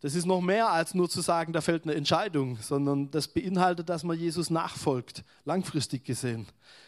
Das 0.02 0.16
ist 0.16 0.26
noch 0.26 0.42
mehr 0.42 0.72
als 0.72 0.96
nur 0.96 1.08
zu 1.08 1.22
sagen, 1.22 1.54
da 1.54 1.62
fällt 1.62 1.84
eine 1.84 1.94
Entscheidung, 1.94 2.58
sondern 2.60 3.12
das 3.12 3.28
beinhaltet, 3.28 3.88
dass 3.88 4.04
man 4.04 4.18
Jesus 4.18 4.50
nachfolgt, 4.50 5.24
langfristig 5.44 6.06
gesehen. 6.06 6.48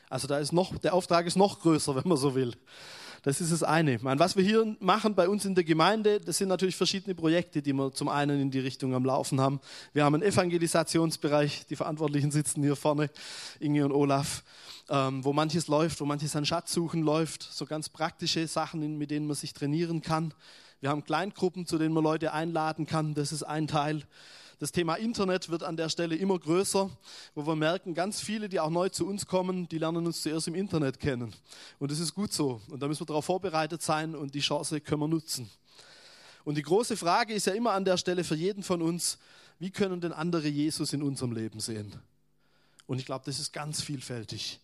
Also 0.10 0.28
da 0.28 0.40
ist 0.40 0.52
noch, 0.52 0.80
der 0.80 0.96
Auftrag 0.96 1.28
ist 1.28 1.36
noch 1.36 1.60
größer, 1.60 1.96
wenn 2.04 2.10
man 2.10 2.18
so 2.18 2.34
will. 2.34 2.56
Das 3.24 3.42
ist 3.42 3.52
das 3.52 3.64
eine. 3.64 4.00
Meine, 4.02 4.20
was 4.20 4.36
wir 4.36 4.44
hier 4.44 4.76
machen 4.80 5.16
bei 5.16 5.28
uns 5.28 5.46
in 5.46 5.56
der 5.56 5.64
Gemeinde, 5.64 6.20
das 6.20 6.38
sind 6.38 6.50
natürlich 6.50 6.76
verschiedene 6.76 7.16
Projekte, 7.16 7.62
die 7.62 7.74
wir 7.74 7.92
zum 7.92 8.10
einen 8.10 8.42
in 8.42 8.52
die 8.52 8.60
Richtung 8.60 8.94
am 8.94 9.06
Laufen 9.06 9.42
haben. 9.42 9.60
Wir 9.94 10.04
haben 10.06 10.16
einen 10.16 10.24
Evangelisationsbereich, 10.24 11.66
die 11.68 11.76
Verantwortlichen 11.76 12.32
sitzen 12.32 12.64
hier 12.64 12.76
vorne, 12.76 13.10
Inge 13.60 13.86
und 13.86 13.92
Olaf 13.92 14.44
ähm, 14.90 15.24
wo 15.24 15.34
manches 15.34 15.68
läuft, 15.68 16.00
wo 16.00 16.06
manches 16.06 16.36
an 16.36 16.46
Schatzsuchen 16.46 17.02
läuft, 17.02 17.44
so 17.44 17.66
ganz 17.66 17.90
praktische 17.90 18.48
Sachen, 18.48 18.98
mit 18.98 19.12
denen 19.12 19.28
man 19.28 19.36
sich 19.36 19.54
trainieren 19.54 20.02
kann. 20.02 20.34
Wir 20.80 20.90
haben 20.90 21.04
Kleingruppen, 21.04 21.66
zu 21.66 21.78
denen 21.78 21.94
man 21.94 22.04
Leute 22.04 22.34
einladen 22.34 22.86
kann, 22.86 23.14
das 23.14 23.32
ist 23.32 23.44
ein 23.44 23.68
Teil. 23.68 24.04
Das 24.60 24.72
Thema 24.72 24.96
Internet 24.96 25.50
wird 25.50 25.62
an 25.62 25.78
der 25.78 25.88
Stelle 25.88 26.16
immer 26.16 26.40
größer, 26.40 26.90
wo 27.36 27.46
wir 27.46 27.56
merken, 27.56 27.94
ganz 27.94 28.22
viele, 28.22 28.50
die 28.50 28.60
auch 28.60 28.72
neu 28.72 28.90
zu 28.90 29.06
uns 29.06 29.28
kommen, 29.28 29.70
die 29.70 29.78
lernen 29.78 30.08
uns 30.08 30.24
zuerst 30.24 30.48
im 30.48 30.56
Internet 30.56 31.00
kennen. 31.00 31.32
Und 31.78 31.92
das 31.92 32.00
ist 32.00 32.16
gut 32.16 32.34
so. 32.34 32.60
Und 32.70 32.82
da 32.82 32.88
müssen 32.88 33.02
wir 33.02 33.06
darauf 33.06 33.26
vorbereitet 33.26 33.84
sein 33.84 34.16
und 34.16 34.34
die 34.34 34.40
Chance 34.40 34.82
können 34.82 35.02
wir 35.02 35.08
nutzen. 35.08 35.48
Und 36.44 36.56
die 36.56 36.64
große 36.64 36.98
Frage 36.98 37.34
ist 37.34 37.46
ja 37.46 37.54
immer 37.54 37.74
an 37.74 37.86
der 37.86 37.98
Stelle 37.98 38.24
für 38.24 38.36
jeden 38.36 38.64
von 38.64 38.82
uns, 38.82 39.20
wie 39.60 39.70
können 39.70 40.02
denn 40.02 40.14
andere 40.14 40.48
Jesus 40.48 40.92
in 40.94 41.04
unserem 41.04 41.34
Leben 41.34 41.60
sehen? 41.60 41.96
Und 42.88 43.00
ich 43.00 43.06
glaube, 43.06 43.26
das 43.26 43.40
ist 43.40 43.54
ganz 43.54 43.82
vielfältig. 43.82 44.60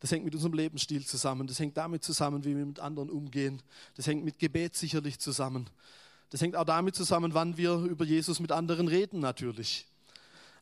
Das 0.00 0.10
hängt 0.10 0.24
mit 0.24 0.34
unserem 0.34 0.54
Lebensstil 0.54 1.04
zusammen. 1.04 1.46
Das 1.46 1.58
hängt 1.58 1.76
damit 1.76 2.04
zusammen, 2.04 2.44
wie 2.44 2.56
wir 2.56 2.64
mit 2.64 2.78
anderen 2.78 3.10
umgehen. 3.10 3.62
Das 3.96 4.06
hängt 4.06 4.24
mit 4.24 4.38
Gebet 4.38 4.76
sicherlich 4.76 5.18
zusammen. 5.18 5.68
Das 6.34 6.40
hängt 6.40 6.56
auch 6.56 6.64
damit 6.64 6.96
zusammen, 6.96 7.32
wann 7.32 7.56
wir 7.56 7.74
über 7.76 8.04
Jesus 8.04 8.40
mit 8.40 8.50
anderen 8.50 8.88
reden 8.88 9.20
natürlich. 9.20 9.86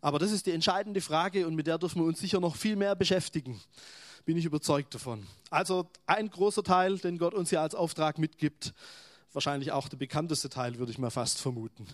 Aber 0.02 0.18
das 0.18 0.30
ist 0.30 0.44
die 0.44 0.50
entscheidende 0.50 1.00
Frage 1.00 1.46
und 1.46 1.54
mit 1.54 1.66
der 1.66 1.78
dürfen 1.78 2.02
wir 2.02 2.06
uns 2.06 2.20
sicher 2.20 2.40
noch 2.40 2.56
viel 2.56 2.76
mehr 2.76 2.94
beschäftigen. 2.94 3.58
Bin 4.26 4.36
ich 4.36 4.44
überzeugt 4.44 4.94
davon. 4.94 5.26
Also 5.48 5.88
ein 6.04 6.28
großer 6.28 6.62
Teil, 6.62 6.98
den 6.98 7.16
Gott 7.16 7.32
uns 7.32 7.50
ja 7.50 7.62
als 7.62 7.74
Auftrag 7.74 8.18
mitgibt, 8.18 8.74
wahrscheinlich 9.32 9.72
auch 9.72 9.88
der 9.88 9.96
bekannteste 9.96 10.50
Teil, 10.50 10.76
würde 10.76 10.92
ich 10.92 10.98
mal 10.98 11.08
fast 11.08 11.40
vermuten. 11.40 11.86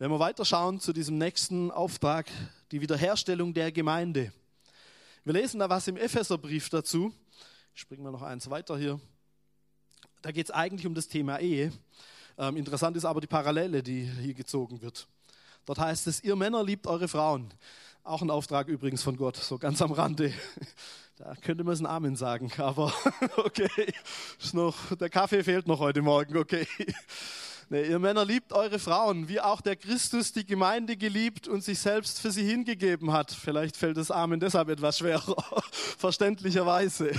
Wenn 0.00 0.10
wir 0.10 0.18
weiterschauen 0.18 0.80
zu 0.80 0.92
diesem 0.92 1.16
nächsten 1.16 1.70
Auftrag, 1.70 2.26
die 2.72 2.80
Wiederherstellung 2.80 3.54
der 3.54 3.70
Gemeinde. 3.70 4.32
Wir 5.22 5.34
lesen 5.34 5.60
da 5.60 5.70
was 5.70 5.86
im 5.86 5.96
Epheserbrief 5.96 6.70
dazu. 6.70 7.14
Ich 7.72 7.82
springe 7.82 8.02
mal 8.02 8.10
noch 8.10 8.22
eins 8.22 8.50
weiter 8.50 8.76
hier. 8.76 8.98
Da 10.22 10.32
geht 10.32 10.46
es 10.46 10.50
eigentlich 10.50 10.88
um 10.88 10.94
das 10.96 11.06
Thema 11.06 11.38
Ehe. 11.38 11.70
Ähm, 12.38 12.56
interessant 12.56 12.96
ist 12.96 13.04
aber 13.04 13.20
die 13.20 13.26
Parallele, 13.26 13.82
die 13.82 14.04
hier 14.04 14.34
gezogen 14.34 14.82
wird. 14.82 15.06
Dort 15.64 15.78
heißt 15.78 16.06
es, 16.06 16.22
ihr 16.22 16.36
Männer 16.36 16.62
liebt 16.62 16.86
eure 16.86 17.08
Frauen. 17.08 17.52
Auch 18.04 18.22
ein 18.22 18.30
Auftrag 18.30 18.68
übrigens 18.68 19.02
von 19.02 19.16
Gott, 19.16 19.36
so 19.36 19.58
ganz 19.58 19.82
am 19.82 19.92
Rande. 19.92 20.32
Da 21.18 21.34
könnte 21.34 21.64
man 21.64 21.72
es 21.72 21.80
ein 21.80 21.86
Amen 21.86 22.14
sagen, 22.14 22.52
aber 22.58 22.92
okay, 23.38 23.70
ist 24.38 24.52
noch, 24.52 24.94
der 24.96 25.08
Kaffee 25.08 25.42
fehlt 25.42 25.66
noch 25.66 25.80
heute 25.80 26.02
Morgen, 26.02 26.36
okay. 26.36 26.66
Nee, 27.68 27.88
ihr 27.88 27.98
Männer 27.98 28.24
liebt 28.24 28.52
eure 28.52 28.78
Frauen, 28.78 29.26
wie 29.26 29.40
auch 29.40 29.60
der 29.60 29.74
Christus 29.74 30.32
die 30.32 30.44
Gemeinde 30.44 30.96
geliebt 30.96 31.48
und 31.48 31.64
sich 31.64 31.80
selbst 31.80 32.20
für 32.20 32.30
sie 32.30 32.44
hingegeben 32.44 33.12
hat. 33.12 33.32
Vielleicht 33.32 33.76
fällt 33.76 33.96
das 33.96 34.12
Amen 34.12 34.38
deshalb 34.38 34.68
etwas 34.68 34.98
schwerer, 34.98 35.42
verständlicherweise. 35.98 37.10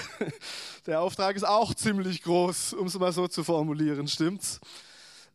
Der 0.85 1.01
Auftrag 1.01 1.35
ist 1.35 1.45
auch 1.45 1.73
ziemlich 1.73 2.21
groß, 2.21 2.73
um 2.73 2.87
es 2.87 2.97
mal 2.97 3.11
so 3.11 3.27
zu 3.27 3.43
formulieren, 3.43 4.07
stimmt's? 4.07 4.61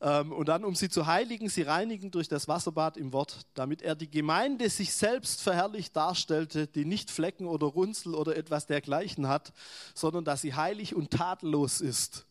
Ähm, 0.02 0.32
und 0.32 0.48
dann, 0.48 0.64
um 0.64 0.74
sie 0.74 0.88
zu 0.88 1.06
heiligen, 1.06 1.48
sie 1.48 1.62
reinigen 1.62 2.10
durch 2.10 2.26
das 2.28 2.48
Wasserbad 2.48 2.96
im 2.96 3.12
Wort, 3.12 3.46
damit 3.54 3.82
er 3.82 3.94
die 3.94 4.10
Gemeinde 4.10 4.68
sich 4.68 4.92
selbst 4.92 5.40
verherrlicht 5.40 5.94
darstellte, 5.94 6.66
die 6.66 6.84
nicht 6.84 7.08
Flecken 7.08 7.46
oder 7.46 7.68
Runzel 7.68 8.16
oder 8.16 8.36
etwas 8.36 8.66
dergleichen 8.66 9.28
hat, 9.28 9.52
sondern 9.94 10.24
dass 10.24 10.40
sie 10.40 10.54
heilig 10.54 10.96
und 10.96 11.12
tadellos 11.12 11.80
ist. 11.80 12.26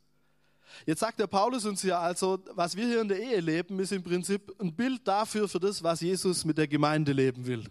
Jetzt 0.86 1.00
sagt 1.00 1.20
der 1.20 1.28
Paulus 1.28 1.66
uns 1.66 1.82
ja 1.84 2.00
also, 2.00 2.40
was 2.56 2.76
wir 2.76 2.86
hier 2.86 3.02
in 3.02 3.08
der 3.08 3.20
Ehe 3.20 3.40
leben, 3.40 3.80
ist 3.80 3.94
im 3.94 4.04
Prinzip 4.04 4.54
ein 4.60 4.76
Bild 4.76 5.08
dafür, 5.08 5.48
für 5.48 5.60
das, 5.60 5.82
was 5.82 6.02
Jesus 6.02 6.44
mit 6.44 6.58
der 6.58 6.68
Gemeinde 6.68 7.14
leben 7.14 7.46
will. 7.46 7.64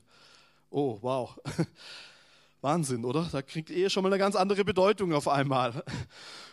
Oh, 0.71 0.97
wow. 1.03 1.39
Wahnsinn, 2.63 3.05
oder? 3.05 3.29
Da 3.31 3.43
kriegt 3.43 3.71
Ehe 3.71 3.91
schon 3.91 4.03
mal 4.03 4.11
eine 4.11 4.19
ganz 4.19 4.35
andere 4.35 4.65
Bedeutung 4.65 5.13
auf 5.13 5.29
einmal. 5.29 5.83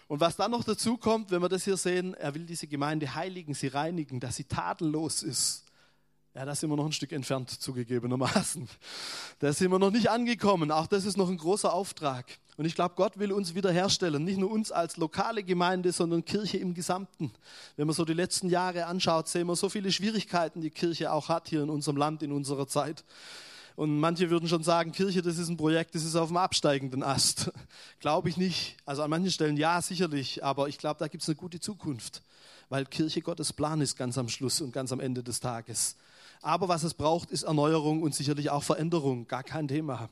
Und 0.07 0.19
was 0.19 0.37
dann 0.37 0.51
noch 0.51 0.63
dazu 0.63 0.97
kommt, 0.97 1.31
wenn 1.31 1.41
wir 1.41 1.49
das 1.49 1.65
hier 1.65 1.77
sehen, 1.77 2.13
er 2.13 2.33
will 2.33 2.45
diese 2.45 2.67
Gemeinde 2.67 3.13
heiligen, 3.13 3.53
sie 3.53 3.67
reinigen, 3.67 4.19
dass 4.19 4.37
sie 4.37 4.45
tadellos 4.45 5.21
ist. 5.21 5.65
Ja, 6.33 6.45
da 6.45 6.53
sind 6.53 6.69
wir 6.69 6.75
noch 6.75 6.85
ein 6.85 6.91
Stück 6.91 7.11
entfernt, 7.13 7.49
zugegebenermaßen. 7.49 8.69
Da 9.39 9.51
sind 9.51 9.71
wir 9.71 9.79
noch 9.79 9.89
nicht 9.89 10.09
angekommen. 10.09 10.71
Auch 10.71 10.85
das 10.85 11.03
ist 11.03 11.17
noch 11.17 11.29
ein 11.29 11.37
großer 11.37 11.73
Auftrag. 11.73 12.25
Und 12.57 12.65
ich 12.65 12.75
glaube, 12.75 12.93
Gott 12.95 13.17
will 13.17 13.31
uns 13.31 13.55
wiederherstellen. 13.55 14.23
Nicht 14.23 14.37
nur 14.37 14.51
uns 14.51 14.71
als 14.71 14.97
lokale 14.97 15.43
Gemeinde, 15.43 15.91
sondern 15.91 16.23
Kirche 16.23 16.57
im 16.57 16.75
Gesamten. 16.75 17.31
Wenn 17.75 17.87
man 17.87 17.95
so 17.95 18.05
die 18.05 18.13
letzten 18.13 18.49
Jahre 18.49 18.85
anschaut, 18.85 19.27
sehen 19.27 19.47
wir 19.47 19.55
so 19.55 19.67
viele 19.67 19.91
Schwierigkeiten, 19.91 20.61
die 20.61 20.69
Kirche 20.69 21.11
auch 21.11 21.27
hat 21.27 21.49
hier 21.49 21.63
in 21.63 21.71
unserem 21.71 21.97
Land, 21.97 22.21
in 22.21 22.31
unserer 22.31 22.67
Zeit. 22.67 23.03
Und 23.77 23.99
manche 23.99 24.31
würden 24.31 24.49
schon 24.49 24.63
sagen, 24.63 24.91
Kirche, 24.91 25.21
das 25.21 25.37
ist 25.37 25.49
ein 25.49 25.55
Projekt, 25.55 25.93
das 25.93 26.03
ist 26.03 26.15
auf 26.15 26.29
dem 26.29 26.37
absteigenden 26.37 27.03
Ast. 27.03 27.51
glaube 27.99 28.27
ich 28.27 28.35
nicht. 28.35 28.75
Also 28.87 29.03
an 29.03 29.11
manchen 29.11 29.29
Stellen 29.29 29.55
ja, 29.55 29.79
sicherlich. 29.83 30.43
Aber 30.43 30.67
ich 30.67 30.79
glaube, 30.79 30.99
da 30.99 31.07
gibt 31.07 31.21
es 31.21 31.29
eine 31.29 31.35
gute 31.35 31.59
Zukunft. 31.59 32.23
Weil 32.69 32.85
Kirche 32.87 33.21
Gottes 33.21 33.53
Plan 33.53 33.79
ist 33.79 33.95
ganz 33.95 34.17
am 34.17 34.29
Schluss 34.29 34.61
und 34.61 34.71
ganz 34.71 34.91
am 34.91 34.99
Ende 34.99 35.21
des 35.21 35.41
Tages. 35.41 35.95
Aber 36.41 36.67
was 36.67 36.81
es 36.81 36.95
braucht, 36.95 37.29
ist 37.29 37.43
Erneuerung 37.43 38.01
und 38.01 38.15
sicherlich 38.15 38.49
auch 38.49 38.63
Veränderung. 38.63 39.27
Gar 39.27 39.43
kein 39.43 39.67
Thema. 39.67 40.09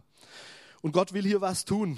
Und 0.84 0.92
Gott 0.92 1.14
will 1.14 1.24
hier 1.24 1.42
was 1.42 1.66
tun. 1.66 1.98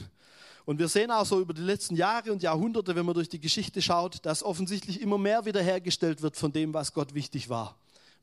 Und 0.64 0.80
wir 0.80 0.88
sehen 0.88 1.12
auch 1.12 1.26
so 1.26 1.42
über 1.42 1.54
die 1.54 1.64
letzten 1.64 1.98
Jahre 1.98 2.32
und 2.32 2.44
Jahrhunderte, 2.44 2.96
wenn 2.96 3.06
man 3.06 3.16
durch 3.16 3.28
die 3.28 3.42
Geschichte 3.42 3.82
schaut, 3.82 4.26
dass 4.26 4.42
offensichtlich 4.42 5.02
immer 5.02 5.18
mehr 5.18 5.44
wiederhergestellt 5.44 6.22
wird 6.22 6.38
von 6.38 6.54
dem, 6.54 6.74
was 6.74 6.94
Gott 6.94 7.14
wichtig 7.14 7.50
war. 7.50 7.76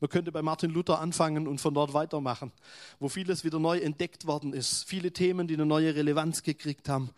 Man 0.05 0.11
könnte 0.11 0.31
bei 0.31 0.43
Martin 0.43 0.69
Luther 0.69 0.99
anfangen 0.99 1.47
und 1.47 1.59
von 1.59 1.73
dort 1.73 1.91
weitermachen, 1.91 2.51
wo 2.99 3.09
vieles 3.09 3.43
wieder 3.43 3.57
neu 3.57 3.79
entdeckt 3.79 4.27
worden 4.27 4.53
ist. 4.53 4.83
Viele 4.83 5.11
Themen, 5.11 5.47
die 5.47 5.55
eine 5.55 5.65
neue 5.65 5.95
Relevanz 5.95 6.43
gekriegt 6.43 6.89
haben. 6.89 7.09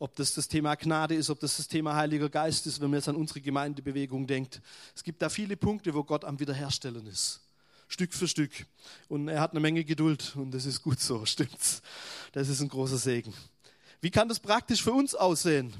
Ob 0.00 0.16
das 0.16 0.34
das 0.34 0.48
Thema 0.48 0.74
Gnade 0.74 1.14
ist, 1.14 1.30
ob 1.30 1.38
das 1.38 1.56
das 1.56 1.68
Thema 1.68 1.94
Heiliger 1.94 2.28
Geist 2.28 2.66
ist, 2.66 2.80
wenn 2.80 2.90
man 2.90 2.98
jetzt 2.98 3.08
an 3.08 3.14
unsere 3.14 3.40
Gemeindebewegung 3.40 4.26
denkt. 4.26 4.60
Es 4.92 5.04
gibt 5.04 5.22
da 5.22 5.28
viele 5.28 5.56
Punkte, 5.56 5.94
wo 5.94 6.02
Gott 6.02 6.24
am 6.24 6.40
Wiederherstellen 6.40 7.06
ist. 7.06 7.42
Stück 7.86 8.12
für 8.12 8.26
Stück. 8.26 8.50
Und 9.06 9.28
er 9.28 9.40
hat 9.40 9.52
eine 9.52 9.60
Menge 9.60 9.84
Geduld 9.84 10.34
und 10.34 10.52
das 10.52 10.66
ist 10.66 10.82
gut 10.82 10.98
so, 10.98 11.24
stimmt's. 11.26 11.80
Das 12.32 12.48
ist 12.48 12.60
ein 12.60 12.68
großer 12.68 12.98
Segen. 12.98 13.32
Wie 14.00 14.10
kann 14.10 14.28
das 14.28 14.40
praktisch 14.40 14.82
für 14.82 14.92
uns 14.92 15.14
aussehen? 15.14 15.72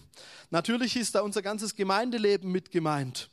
Natürlich 0.51 0.95
ist 0.95 1.17
da 1.17 1.23
unser 1.23 1.43
ganzes 1.43 1.75
Gemeindeleben 1.75 2.53
mit 2.53 2.71
gemeint. 2.71 3.31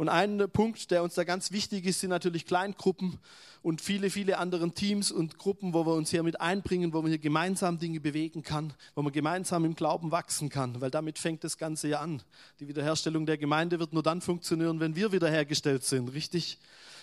Und 0.00 0.08
ein 0.08 0.48
Punkt, 0.50 0.90
der 0.92 1.02
uns 1.02 1.16
da 1.16 1.24
ganz 1.24 1.52
wichtig 1.52 1.84
ist, 1.84 2.00
sind 2.00 2.08
natürlich 2.08 2.46
Kleingruppen 2.46 3.18
und 3.60 3.82
viele, 3.82 4.08
viele 4.08 4.38
andere 4.38 4.70
Teams 4.70 5.12
und 5.12 5.36
Gruppen, 5.36 5.74
wo 5.74 5.84
wir 5.84 5.92
uns 5.92 6.08
hier 6.08 6.22
mit 6.22 6.40
einbringen, 6.40 6.94
wo 6.94 7.02
man 7.02 7.10
hier 7.10 7.18
gemeinsam 7.18 7.78
Dinge 7.78 8.00
bewegen 8.00 8.42
kann, 8.42 8.72
wo 8.94 9.02
man 9.02 9.12
gemeinsam 9.12 9.66
im 9.66 9.74
Glauben 9.74 10.10
wachsen 10.10 10.48
kann, 10.48 10.80
weil 10.80 10.90
damit 10.90 11.18
fängt 11.18 11.44
das 11.44 11.58
Ganze 11.58 11.88
ja 11.88 12.00
an. 12.00 12.22
Die 12.60 12.68
Wiederherstellung 12.68 13.26
der 13.26 13.36
Gemeinde 13.36 13.78
wird 13.78 13.92
nur 13.92 14.02
dann 14.02 14.22
funktionieren, 14.22 14.80
wenn 14.80 14.96
wir 14.96 15.12
wiederhergestellt 15.12 15.84
sind, 15.84 16.14
richtig? 16.14 16.56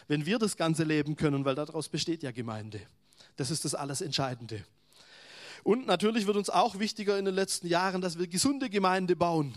Wenn 0.08 0.25
wir 0.25 0.39
das 0.39 0.58
Ganze 0.58 0.84
leben 0.84 1.16
können, 1.16 1.46
weil 1.46 1.54
daraus 1.54 1.89
besteht 1.89 2.24
ja 2.24 2.32
Gemeinde. 2.32 2.82
Das 3.36 3.51
ist 3.51 3.63
das 3.63 3.75
alles 3.75 4.01
Entscheidende. 4.01 4.66
Und 5.63 5.86
natürlich 5.86 6.25
wird 6.25 6.38
uns 6.38 6.50
auch 6.50 6.80
wichtiger 6.80 7.20
in 7.20 7.25
den 7.25 7.36
letzten 7.36 7.68
Jahren, 7.68 8.01
dass 8.01 8.18
wir 8.18 8.25
gesunde 8.25 8.72
Gemeinde 8.72 9.16
bauen. 9.16 9.54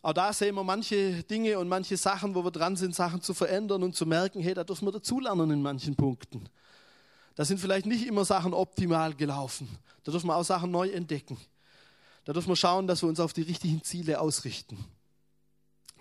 Auch 0.00 0.12
da 0.12 0.32
sehen 0.32 0.54
wir 0.54 0.64
manche 0.64 1.22
Dinge 1.24 1.58
und 1.58 1.68
manche 1.68 1.96
Sachen, 1.96 2.34
wo 2.34 2.44
wir 2.44 2.50
dran 2.50 2.76
sind, 2.76 2.94
Sachen 2.94 3.20
zu 3.20 3.34
verändern 3.34 3.82
und 3.82 3.96
zu 3.96 4.06
merken, 4.06 4.40
hey, 4.40 4.54
da 4.54 4.64
dürfen 4.64 4.86
wir 4.86 4.92
dazulernen 4.92 5.50
in 5.50 5.62
manchen 5.62 5.96
Punkten. 5.96 6.48
Da 7.34 7.44
sind 7.44 7.58
vielleicht 7.58 7.86
nicht 7.86 8.06
immer 8.06 8.24
Sachen 8.24 8.54
optimal 8.54 9.14
gelaufen. 9.14 9.68
Da 10.04 10.12
dürfen 10.12 10.28
wir 10.28 10.36
auch 10.36 10.44
Sachen 10.44 10.70
neu 10.70 10.88
entdecken. 10.90 11.36
Da 12.24 12.32
dürfen 12.32 12.48
wir 12.48 12.56
schauen, 12.56 12.86
dass 12.86 13.02
wir 13.02 13.08
uns 13.08 13.20
auf 13.20 13.32
die 13.32 13.42
richtigen 13.42 13.82
Ziele 13.82 14.20
ausrichten. 14.20 14.84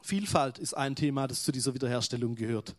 Vielfalt 0.02 0.58
ist 0.58 0.74
ein 0.74 0.96
Thema, 0.96 1.28
das 1.28 1.44
zu 1.44 1.52
dieser 1.52 1.74
Wiederherstellung 1.74 2.36
gehört. 2.36 2.76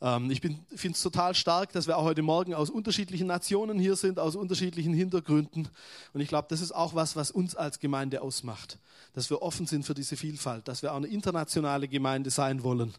Ähm, 0.00 0.30
ich 0.30 0.40
finde 0.40 0.60
es 0.70 1.02
total 1.02 1.34
stark, 1.34 1.72
dass 1.72 1.86
wir 1.86 1.98
auch 1.98 2.04
heute 2.04 2.22
Morgen 2.22 2.54
aus 2.54 2.70
unterschiedlichen 2.70 3.26
Nationen 3.26 3.78
hier 3.78 3.96
sind, 3.96 4.18
aus 4.18 4.36
unterschiedlichen 4.36 4.94
Hintergründen. 4.94 5.68
Und 6.12 6.20
ich 6.20 6.28
glaube, 6.28 6.48
das 6.48 6.60
ist 6.60 6.72
auch 6.72 6.94
was, 6.94 7.16
was 7.16 7.30
uns 7.30 7.54
als 7.54 7.78
Gemeinde 7.78 8.22
ausmacht. 8.22 8.78
Dass 9.12 9.28
wir 9.30 9.42
offen 9.42 9.66
sind 9.66 9.84
für 9.84 9.94
diese 9.94 10.16
Vielfalt, 10.16 10.68
dass 10.68 10.82
wir 10.82 10.92
auch 10.92 10.96
eine 10.96 11.08
internationale 11.08 11.88
Gemeinde 11.88 12.30
sein 12.30 12.62
wollen. 12.62 12.94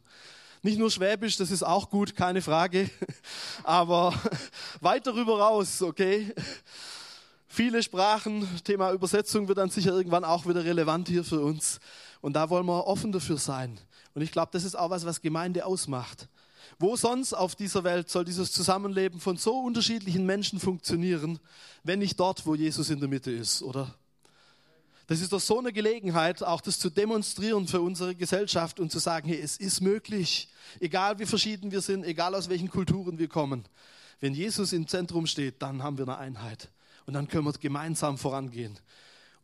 Nicht 0.63 0.77
nur 0.77 0.91
Schwäbisch, 0.91 1.37
das 1.37 1.49
ist 1.49 1.63
auch 1.63 1.89
gut, 1.89 2.15
keine 2.15 2.41
Frage. 2.41 2.89
Aber 3.63 4.13
weit 4.81 5.07
darüber 5.07 5.39
raus, 5.39 5.81
okay? 5.81 6.33
Viele 7.47 7.81
Sprachen, 7.81 8.47
Thema 8.63 8.91
Übersetzung 8.91 9.47
wird 9.47 9.57
dann 9.57 9.69
sicher 9.69 9.91
irgendwann 9.91 10.23
auch 10.23 10.45
wieder 10.45 10.63
relevant 10.63 11.09
hier 11.09 11.23
für 11.23 11.41
uns. 11.41 11.79
Und 12.21 12.33
da 12.33 12.49
wollen 12.49 12.65
wir 12.67 12.85
offen 12.85 13.11
dafür 13.11 13.37
sein. 13.37 13.79
Und 14.13 14.21
ich 14.21 14.31
glaube, 14.31 14.49
das 14.51 14.63
ist 14.63 14.75
auch 14.75 14.91
was, 14.91 15.05
was 15.05 15.21
Gemeinde 15.21 15.65
ausmacht. 15.65 16.27
Wo 16.81 16.95
sonst 16.95 17.33
auf 17.33 17.53
dieser 17.53 17.83
Welt 17.83 18.09
soll 18.09 18.25
dieses 18.25 18.51
Zusammenleben 18.51 19.19
von 19.19 19.37
so 19.37 19.59
unterschiedlichen 19.59 20.25
Menschen 20.25 20.59
funktionieren, 20.59 21.39
wenn 21.83 21.99
nicht 21.99 22.19
dort, 22.19 22.47
wo 22.47 22.55
Jesus 22.55 22.89
in 22.89 22.99
der 22.99 23.07
Mitte 23.07 23.29
ist, 23.29 23.61
oder? 23.61 23.93
Das 25.05 25.21
ist 25.21 25.31
doch 25.31 25.39
so 25.39 25.59
eine 25.59 25.73
Gelegenheit, 25.73 26.41
auch 26.41 26.59
das 26.59 26.79
zu 26.79 26.89
demonstrieren 26.89 27.67
für 27.67 27.81
unsere 27.81 28.15
Gesellschaft 28.15 28.79
und 28.79 28.91
zu 28.91 28.97
sagen, 28.97 29.27
hey, 29.27 29.39
es 29.39 29.57
ist 29.57 29.81
möglich, 29.81 30.49
egal 30.79 31.19
wie 31.19 31.27
verschieden 31.27 31.71
wir 31.71 31.81
sind, 31.81 32.03
egal 32.03 32.33
aus 32.33 32.49
welchen 32.49 32.71
Kulturen 32.71 33.19
wir 33.19 33.27
kommen. 33.27 33.63
Wenn 34.19 34.33
Jesus 34.33 34.73
im 34.73 34.87
Zentrum 34.87 35.27
steht, 35.27 35.61
dann 35.61 35.83
haben 35.83 35.99
wir 35.99 36.07
eine 36.07 36.17
Einheit. 36.17 36.69
Und 37.05 37.13
dann 37.13 37.27
können 37.27 37.45
wir 37.45 37.53
gemeinsam 37.53 38.17
vorangehen. 38.17 38.79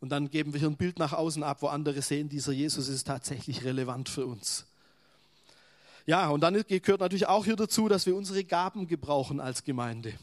Und 0.00 0.08
dann 0.08 0.28
geben 0.28 0.52
wir 0.54 0.58
hier 0.58 0.70
ein 0.70 0.76
Bild 0.76 0.98
nach 0.98 1.12
außen 1.12 1.44
ab, 1.44 1.58
wo 1.60 1.68
andere 1.68 2.02
sehen, 2.02 2.28
dieser 2.28 2.52
Jesus 2.52 2.88
ist 2.88 3.06
tatsächlich 3.06 3.62
relevant 3.62 4.08
für 4.08 4.26
uns. 4.26 4.67
Ja, 6.08 6.30
und 6.30 6.40
dann 6.40 6.54
gehört 6.66 7.00
natürlich 7.00 7.26
auch 7.26 7.44
hier 7.44 7.54
dazu, 7.54 7.86
dass 7.86 8.06
wir 8.06 8.16
unsere 8.16 8.42
Gaben 8.42 8.86
gebrauchen 8.86 9.40
als 9.40 9.62
Gemeinde. 9.62 10.14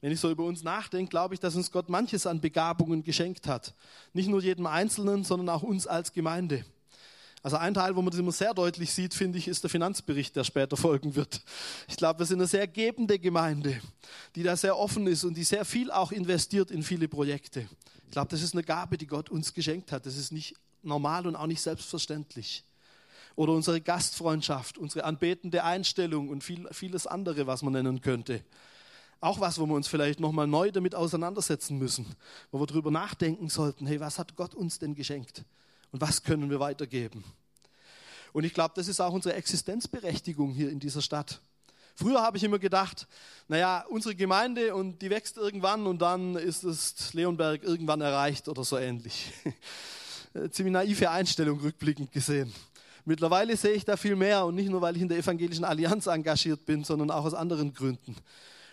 Wenn 0.00 0.12
ich 0.12 0.20
so 0.20 0.30
über 0.30 0.44
uns 0.44 0.62
nachdenke, 0.62 1.10
glaube 1.10 1.34
ich, 1.34 1.40
dass 1.40 1.56
uns 1.56 1.72
Gott 1.72 1.88
manches 1.88 2.24
an 2.24 2.40
Begabungen 2.40 3.02
geschenkt 3.02 3.48
hat. 3.48 3.74
Nicht 4.12 4.28
nur 4.28 4.40
jedem 4.40 4.66
Einzelnen, 4.66 5.24
sondern 5.24 5.48
auch 5.48 5.64
uns 5.64 5.88
als 5.88 6.12
Gemeinde. 6.12 6.64
Also 7.42 7.56
ein 7.56 7.74
Teil, 7.74 7.96
wo 7.96 8.02
man 8.02 8.12
das 8.12 8.20
immer 8.20 8.30
sehr 8.30 8.54
deutlich 8.54 8.92
sieht, 8.92 9.12
finde 9.12 9.38
ich, 9.38 9.48
ist 9.48 9.64
der 9.64 9.70
Finanzbericht, 9.70 10.36
der 10.36 10.44
später 10.44 10.76
folgen 10.76 11.16
wird. 11.16 11.40
Ich 11.88 11.96
glaube, 11.96 12.20
wir 12.20 12.26
sind 12.26 12.38
eine 12.38 12.46
sehr 12.46 12.68
gebende 12.68 13.18
Gemeinde, 13.18 13.80
die 14.36 14.44
da 14.44 14.56
sehr 14.56 14.78
offen 14.78 15.08
ist 15.08 15.24
und 15.24 15.36
die 15.36 15.42
sehr 15.42 15.64
viel 15.64 15.90
auch 15.90 16.12
investiert 16.12 16.70
in 16.70 16.84
viele 16.84 17.08
Projekte. 17.08 17.66
Ich 18.04 18.12
glaube, 18.12 18.28
das 18.28 18.40
ist 18.40 18.54
eine 18.54 18.62
Gabe, 18.62 18.98
die 18.98 19.08
Gott 19.08 19.30
uns 19.30 19.52
geschenkt 19.52 19.90
hat. 19.90 20.06
Das 20.06 20.16
ist 20.16 20.30
nicht 20.30 20.54
normal 20.84 21.26
und 21.26 21.34
auch 21.34 21.48
nicht 21.48 21.60
selbstverständlich 21.60 22.62
oder 23.36 23.52
unsere 23.52 23.80
Gastfreundschaft, 23.80 24.78
unsere 24.78 25.04
anbetende 25.04 25.64
Einstellung 25.64 26.28
und 26.28 26.44
viel, 26.44 26.68
vieles 26.72 27.06
andere, 27.06 27.46
was 27.46 27.62
man 27.62 27.72
nennen 27.72 28.00
könnte. 28.00 28.44
Auch 29.20 29.40
was, 29.40 29.58
wo 29.58 29.66
wir 29.66 29.74
uns 29.74 29.88
vielleicht 29.88 30.20
nochmal 30.20 30.46
neu 30.46 30.70
damit 30.70 30.94
auseinandersetzen 30.94 31.78
müssen, 31.78 32.06
wo 32.50 32.60
wir 32.60 32.66
darüber 32.66 32.90
nachdenken 32.90 33.48
sollten, 33.48 33.86
hey, 33.86 33.98
was 34.00 34.18
hat 34.18 34.36
Gott 34.36 34.54
uns 34.54 34.78
denn 34.78 34.94
geschenkt 34.94 35.44
und 35.92 36.00
was 36.00 36.22
können 36.22 36.50
wir 36.50 36.60
weitergeben? 36.60 37.24
Und 38.32 38.44
ich 38.44 38.52
glaube, 38.52 38.74
das 38.76 38.88
ist 38.88 39.00
auch 39.00 39.12
unsere 39.12 39.34
Existenzberechtigung 39.36 40.52
hier 40.52 40.68
in 40.68 40.80
dieser 40.80 41.00
Stadt. 41.00 41.40
Früher 41.96 42.20
habe 42.20 42.36
ich 42.36 42.42
immer 42.42 42.58
gedacht, 42.58 43.06
naja, 43.46 43.84
unsere 43.88 44.16
Gemeinde 44.16 44.74
und 44.74 45.00
die 45.00 45.10
wächst 45.10 45.36
irgendwann 45.36 45.86
und 45.86 46.02
dann 46.02 46.34
ist 46.34 46.64
es 46.64 47.14
Leonberg 47.14 47.62
irgendwann 47.62 48.00
erreicht 48.00 48.48
oder 48.48 48.64
so 48.64 48.76
ähnlich. 48.76 49.32
Ziemlich 50.50 50.72
naive 50.72 51.10
Einstellung 51.10 51.60
rückblickend 51.60 52.10
gesehen. 52.10 52.52
Mittlerweile 53.04 53.56
sehe 53.56 53.72
ich 53.72 53.84
da 53.84 53.96
viel 53.96 54.16
mehr 54.16 54.46
und 54.46 54.54
nicht 54.54 54.70
nur, 54.70 54.80
weil 54.80 54.96
ich 54.96 55.02
in 55.02 55.08
der 55.08 55.18
Evangelischen 55.18 55.64
Allianz 55.64 56.06
engagiert 56.06 56.64
bin, 56.64 56.84
sondern 56.84 57.10
auch 57.10 57.24
aus 57.24 57.34
anderen 57.34 57.74
Gründen. 57.74 58.16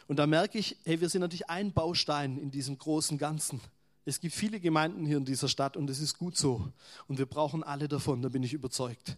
Und 0.07 0.17
da 0.17 0.27
merke 0.27 0.57
ich, 0.57 0.77
hey, 0.85 0.99
wir 1.01 1.09
sind 1.09 1.21
natürlich 1.21 1.49
ein 1.49 1.73
Baustein 1.73 2.37
in 2.37 2.51
diesem 2.51 2.77
großen 2.77 3.17
Ganzen. 3.17 3.59
Es 4.05 4.19
gibt 4.19 4.33
viele 4.33 4.59
Gemeinden 4.59 5.05
hier 5.05 5.17
in 5.17 5.25
dieser 5.25 5.47
Stadt 5.47 5.77
und 5.77 5.89
es 5.89 5.99
ist 5.99 6.17
gut 6.17 6.37
so. 6.37 6.67
Und 7.07 7.17
wir 7.17 7.25
brauchen 7.25 7.63
alle 7.63 7.87
davon, 7.87 8.21
da 8.21 8.29
bin 8.29 8.41
ich 8.41 8.53
überzeugt. 8.53 9.17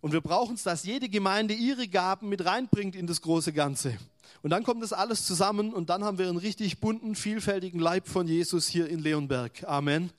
Und 0.00 0.12
wir 0.12 0.20
brauchen 0.20 0.54
es, 0.54 0.62
dass 0.62 0.84
jede 0.84 1.08
Gemeinde 1.08 1.52
ihre 1.52 1.86
Gaben 1.86 2.28
mit 2.28 2.44
reinbringt 2.44 2.96
in 2.96 3.06
das 3.06 3.20
große 3.20 3.52
Ganze. 3.52 3.98
Und 4.42 4.50
dann 4.50 4.64
kommt 4.64 4.82
das 4.82 4.94
alles 4.94 5.26
zusammen 5.26 5.74
und 5.74 5.90
dann 5.90 6.02
haben 6.02 6.18
wir 6.18 6.28
einen 6.28 6.38
richtig 6.38 6.80
bunten, 6.80 7.14
vielfältigen 7.14 7.78
Leib 7.78 8.08
von 8.08 8.26
Jesus 8.26 8.66
hier 8.66 8.88
in 8.88 9.00
Leonberg. 9.00 9.64
Amen. 9.64 10.10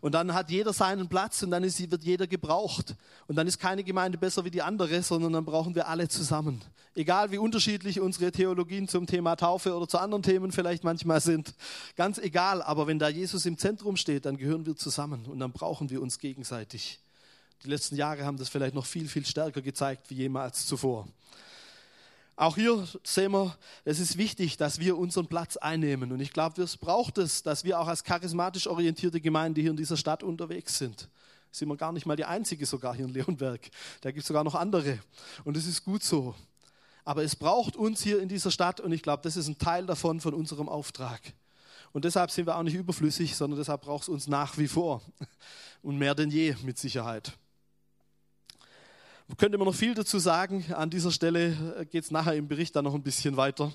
Und 0.00 0.12
dann 0.12 0.34
hat 0.34 0.50
jeder 0.50 0.72
seinen 0.72 1.08
Platz 1.08 1.42
und 1.42 1.50
dann 1.50 1.64
ist, 1.64 1.90
wird 1.90 2.04
jeder 2.04 2.26
gebraucht. 2.26 2.94
Und 3.26 3.36
dann 3.36 3.46
ist 3.46 3.58
keine 3.58 3.82
Gemeinde 3.82 4.18
besser 4.18 4.44
wie 4.44 4.50
die 4.50 4.62
andere, 4.62 5.02
sondern 5.02 5.32
dann 5.32 5.44
brauchen 5.44 5.74
wir 5.74 5.88
alle 5.88 6.08
zusammen. 6.08 6.62
Egal 6.94 7.30
wie 7.30 7.38
unterschiedlich 7.38 8.00
unsere 8.00 8.32
Theologien 8.32 8.88
zum 8.88 9.06
Thema 9.06 9.36
Taufe 9.36 9.74
oder 9.74 9.86
zu 9.86 9.98
anderen 9.98 10.22
Themen 10.22 10.52
vielleicht 10.52 10.84
manchmal 10.84 11.20
sind. 11.20 11.54
Ganz 11.96 12.18
egal, 12.18 12.62
aber 12.62 12.86
wenn 12.86 12.98
da 12.98 13.08
Jesus 13.08 13.46
im 13.46 13.58
Zentrum 13.58 13.96
steht, 13.96 14.24
dann 14.26 14.36
gehören 14.36 14.66
wir 14.66 14.76
zusammen 14.76 15.26
und 15.26 15.38
dann 15.38 15.52
brauchen 15.52 15.90
wir 15.90 16.02
uns 16.02 16.18
gegenseitig. 16.18 16.98
Die 17.64 17.68
letzten 17.68 17.96
Jahre 17.96 18.24
haben 18.24 18.36
das 18.36 18.48
vielleicht 18.48 18.74
noch 18.74 18.86
viel, 18.86 19.08
viel 19.08 19.26
stärker 19.26 19.62
gezeigt 19.62 20.10
wie 20.10 20.14
jemals 20.14 20.66
zuvor. 20.66 21.08
Auch 22.38 22.54
hier 22.54 22.86
sehen 23.02 23.32
wir, 23.32 23.58
es 23.84 23.98
ist 23.98 24.16
wichtig, 24.16 24.56
dass 24.56 24.78
wir 24.78 24.96
unseren 24.96 25.26
Platz 25.26 25.56
einnehmen. 25.56 26.12
Und 26.12 26.20
ich 26.20 26.32
glaube, 26.32 26.62
es 26.62 26.76
braucht 26.76 27.18
es, 27.18 27.42
dass 27.42 27.64
wir 27.64 27.80
auch 27.80 27.88
als 27.88 28.04
charismatisch 28.04 28.68
orientierte 28.68 29.20
Gemeinde 29.20 29.60
hier 29.60 29.72
in 29.72 29.76
dieser 29.76 29.96
Stadt 29.96 30.22
unterwegs 30.22 30.78
sind. 30.78 31.08
Sind 31.50 31.66
wir 31.66 31.76
gar 31.76 31.90
nicht 31.90 32.06
mal 32.06 32.14
die 32.14 32.26
einzige 32.26 32.64
sogar 32.64 32.94
hier 32.94 33.06
in 33.06 33.12
Leonberg. 33.12 33.68
Da 34.02 34.12
gibt 34.12 34.22
es 34.22 34.28
sogar 34.28 34.44
noch 34.44 34.54
andere. 34.54 35.00
Und 35.42 35.56
es 35.56 35.66
ist 35.66 35.82
gut 35.84 36.04
so. 36.04 36.32
Aber 37.04 37.24
es 37.24 37.34
braucht 37.34 37.74
uns 37.74 38.04
hier 38.04 38.22
in 38.22 38.28
dieser 38.28 38.52
Stadt 38.52 38.78
und 38.78 38.92
ich 38.92 39.02
glaube, 39.02 39.24
das 39.24 39.36
ist 39.36 39.48
ein 39.48 39.58
Teil 39.58 39.84
davon, 39.84 40.20
von 40.20 40.32
unserem 40.32 40.68
Auftrag. 40.68 41.20
Und 41.90 42.04
deshalb 42.04 42.30
sind 42.30 42.46
wir 42.46 42.56
auch 42.56 42.62
nicht 42.62 42.74
überflüssig, 42.74 43.34
sondern 43.34 43.58
deshalb 43.58 43.80
braucht 43.80 44.04
es 44.04 44.08
uns 44.08 44.28
nach 44.28 44.58
wie 44.58 44.68
vor. 44.68 45.02
Und 45.82 45.98
mehr 45.98 46.14
denn 46.14 46.30
je 46.30 46.54
mit 46.62 46.78
Sicherheit 46.78 47.32
könnte 49.36 49.58
man 49.58 49.66
noch 49.66 49.74
viel 49.74 49.94
dazu 49.94 50.18
sagen. 50.18 50.64
An 50.72 50.90
dieser 50.90 51.10
Stelle 51.10 51.76
äh, 51.78 51.84
geht 51.84 52.04
es 52.04 52.10
nachher 52.10 52.34
im 52.34 52.48
Bericht 52.48 52.74
dann 52.74 52.84
noch 52.84 52.94
ein 52.94 53.02
bisschen 53.02 53.36
weiter. 53.36 53.72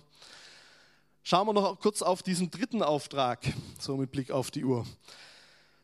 Schauen 1.21 1.47
wir 1.47 1.53
noch 1.53 1.79
kurz 1.79 2.01
auf 2.01 2.23
diesen 2.23 2.49
dritten 2.49 2.81
Auftrag, 2.81 3.39
so 3.79 3.95
mit 3.95 4.11
Blick 4.11 4.31
auf 4.31 4.51
die 4.51 4.65
Uhr. 4.65 4.85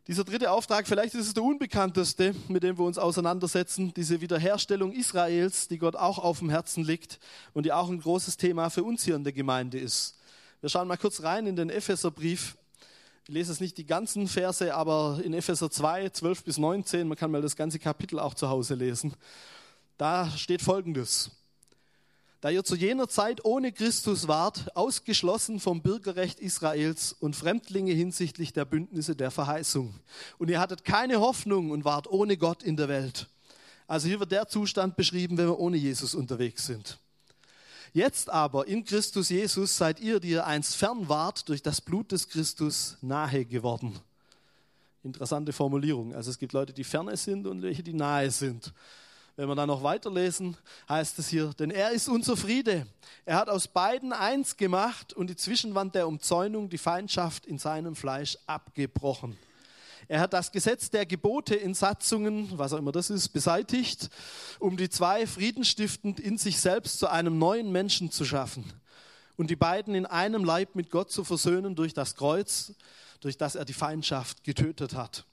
Dieser 0.08 0.23
dritte 0.23 0.51
Auftrag, 0.51 0.88
vielleicht 0.88 1.13
ist 1.13 1.27
es 1.27 1.34
der 1.36 1.43
unbekannteste, 1.43 2.34
mit 2.47 2.63
dem 2.63 2.79
wir 2.79 2.84
uns 2.84 2.97
auseinandersetzen, 2.97 3.93
diese 3.93 4.21
Wiederherstellung 4.21 4.91
Israels, 4.91 5.67
die 5.67 5.77
Gott 5.77 5.95
auch 5.95 6.17
auf 6.17 6.39
dem 6.39 6.49
Herzen 6.49 6.84
liegt 6.84 7.19
und 7.53 7.67
die 7.67 7.71
auch 7.71 7.89
ein 7.89 7.99
großes 7.99 8.38
Thema 8.38 8.71
für 8.71 8.84
uns 8.84 9.05
hier 9.05 9.15
in 9.15 9.23
der 9.23 9.34
Gemeinde 9.34 9.77
ist. 9.77 10.17
Wir 10.62 10.69
schauen 10.69 10.88
mal 10.88 10.97
kurz 10.97 11.21
rein 11.21 11.45
in 11.45 11.55
den 11.55 11.69
Epheserbrief. 11.69 12.58
Ich 13.27 13.34
lese 13.34 13.51
es 13.51 13.60
nicht 13.60 13.77
die 13.77 13.86
ganzen 13.86 14.27
Verse, 14.27 14.73
aber 14.73 15.21
in 15.23 15.36
Epheser 15.36 15.69
2, 15.69 16.10
12 16.10 16.43
bis 16.43 16.58
19, 16.58 17.08
man 17.08 17.15
kann 17.15 17.29
mal 17.29 17.43
das 17.43 17.55
ganze 17.55 17.77
Kapitel 17.77 18.19
auch 18.19 18.34
zu 18.34 18.49
Hause 18.49 18.73
lesen. 18.73 19.13
Da 19.99 20.31
steht 20.38 20.62
Folgendes. 20.62 21.29
da 22.39 22.49
ihr 22.49 22.63
zu 22.63 22.77
jener 22.77 23.09
Zeit 23.09 23.43
ohne 23.43 23.73
Christus 23.73 24.29
wart, 24.29 24.73
ausgeschlossen 24.77 25.59
vom 25.59 25.81
Bürgerrecht 25.81 26.39
Israels 26.39 27.12
und 27.12 27.35
Fremdlinge 27.35 27.91
hinsichtlich 27.91 28.53
der 28.53 28.63
Bündnisse 28.63 29.17
der 29.17 29.29
Verheißung. 29.29 29.93
Und 30.38 30.49
ihr 30.49 30.62
hattet 30.62 30.85
keine 30.85 31.19
Hoffnung 31.19 31.71
und 31.71 31.83
wart 31.83 32.07
ohne 32.07 32.38
Gott 32.38 32.63
in 32.63 32.77
der 32.77 32.88
Welt. 32.88 33.27
Also 33.88 34.07
hier 34.07 34.21
wird 34.21 34.31
der 34.31 34.47
Zustand 34.47 34.95
beschrieben, 34.95 35.38
wenn 35.38 35.47
wir 35.47 35.59
ohne 35.59 35.75
Jesus 35.75 36.15
unterwegs 36.15 36.65
sind. 36.65 36.97
Jetzt 37.91 38.29
aber 38.29 38.69
in 38.69 38.85
Christus 38.85 39.27
Jesus 39.27 39.75
seid 39.75 39.99
ihr, 39.99 40.21
die 40.21 40.29
ihr 40.29 40.47
einst 40.47 40.77
fern 40.77 41.09
wart, 41.09 41.49
durch 41.49 41.62
das 41.62 41.81
Blut 41.81 42.13
des 42.13 42.29
Christus 42.29 42.95
nahe 43.01 43.43
geworden. 43.43 43.99
Interessante 45.03 45.51
Formulierung. 45.51 46.15
Also 46.15 46.31
es 46.31 46.39
gibt 46.39 46.53
Leute, 46.53 46.71
die 46.71 46.85
ferne 46.85 47.17
sind 47.17 47.45
und 47.47 47.62
welche, 47.62 47.83
die 47.83 47.93
nahe 47.93 48.31
sind. 48.31 48.73
Wenn 49.39 49.47
wir 49.47 49.56
dann 49.56 49.69
noch 49.69 49.84
weiterlesen, 49.84 50.58
heißt 50.89 51.17
es 51.17 51.30
hier, 51.30 51.54
denn 51.58 51.71
er 51.71 51.91
ist 51.91 52.10
unser 52.10 52.36
Friede. 52.36 52.86
Er 53.23 53.38
hat 53.38 53.47
aus 53.47 53.69
beiden 53.69 54.12
eins 54.12 54.58
gemacht 54.58 55.13
und 55.13 55.30
die 55.30 55.38
Zwischenwand 55.38 55.95
der 55.95 56.10
Umzäunung, 56.10 56.67
die 56.67 56.78
Feindschaft 56.78 57.45
in 57.45 57.58
seinem 57.58 57.95
Fleisch 57.95 58.38
abgebrochen. 58.47 59.38
Er 60.10 60.19
hat 60.19 60.34
das 60.34 60.52
Gesetz 60.52 60.89
der 60.89 61.06
Gebote 61.06 61.56
in 61.56 61.73
Satzungen, 61.73 62.49
was 62.58 62.73
auch 62.73 62.80
immer 62.80 62.91
das 62.91 63.10
ist, 63.10 63.30
beseitigt, 63.30 64.10
um 64.60 64.75
die 64.75 64.89
zwei 64.89 65.25
friedenstiftend 65.25 66.19
in 66.19 66.38
sich 66.38 66.60
selbst 66.60 66.99
zu 66.99 67.08
einem 67.08 67.38
neuen 67.38 67.71
Menschen 67.71 68.12
zu 68.12 68.25
schaffen 68.25 68.65
und 69.38 69.49
die 69.49 69.56
beiden 69.56 69.95
in 69.95 70.06
einem 70.06 70.43
Leib 70.43 70.75
mit 70.75 70.91
Gott 70.91 71.12
zu 71.13 71.23
versöhnen 71.23 71.75
durch 71.75 71.93
das 71.93 72.17
Kreuz, 72.17 72.73
durch 73.21 73.38
das 73.38 73.56
er 73.56 73.63
die 73.63 73.71
Feindschaft 73.71 74.43
getötet 74.43 74.95
hat. 74.95 75.23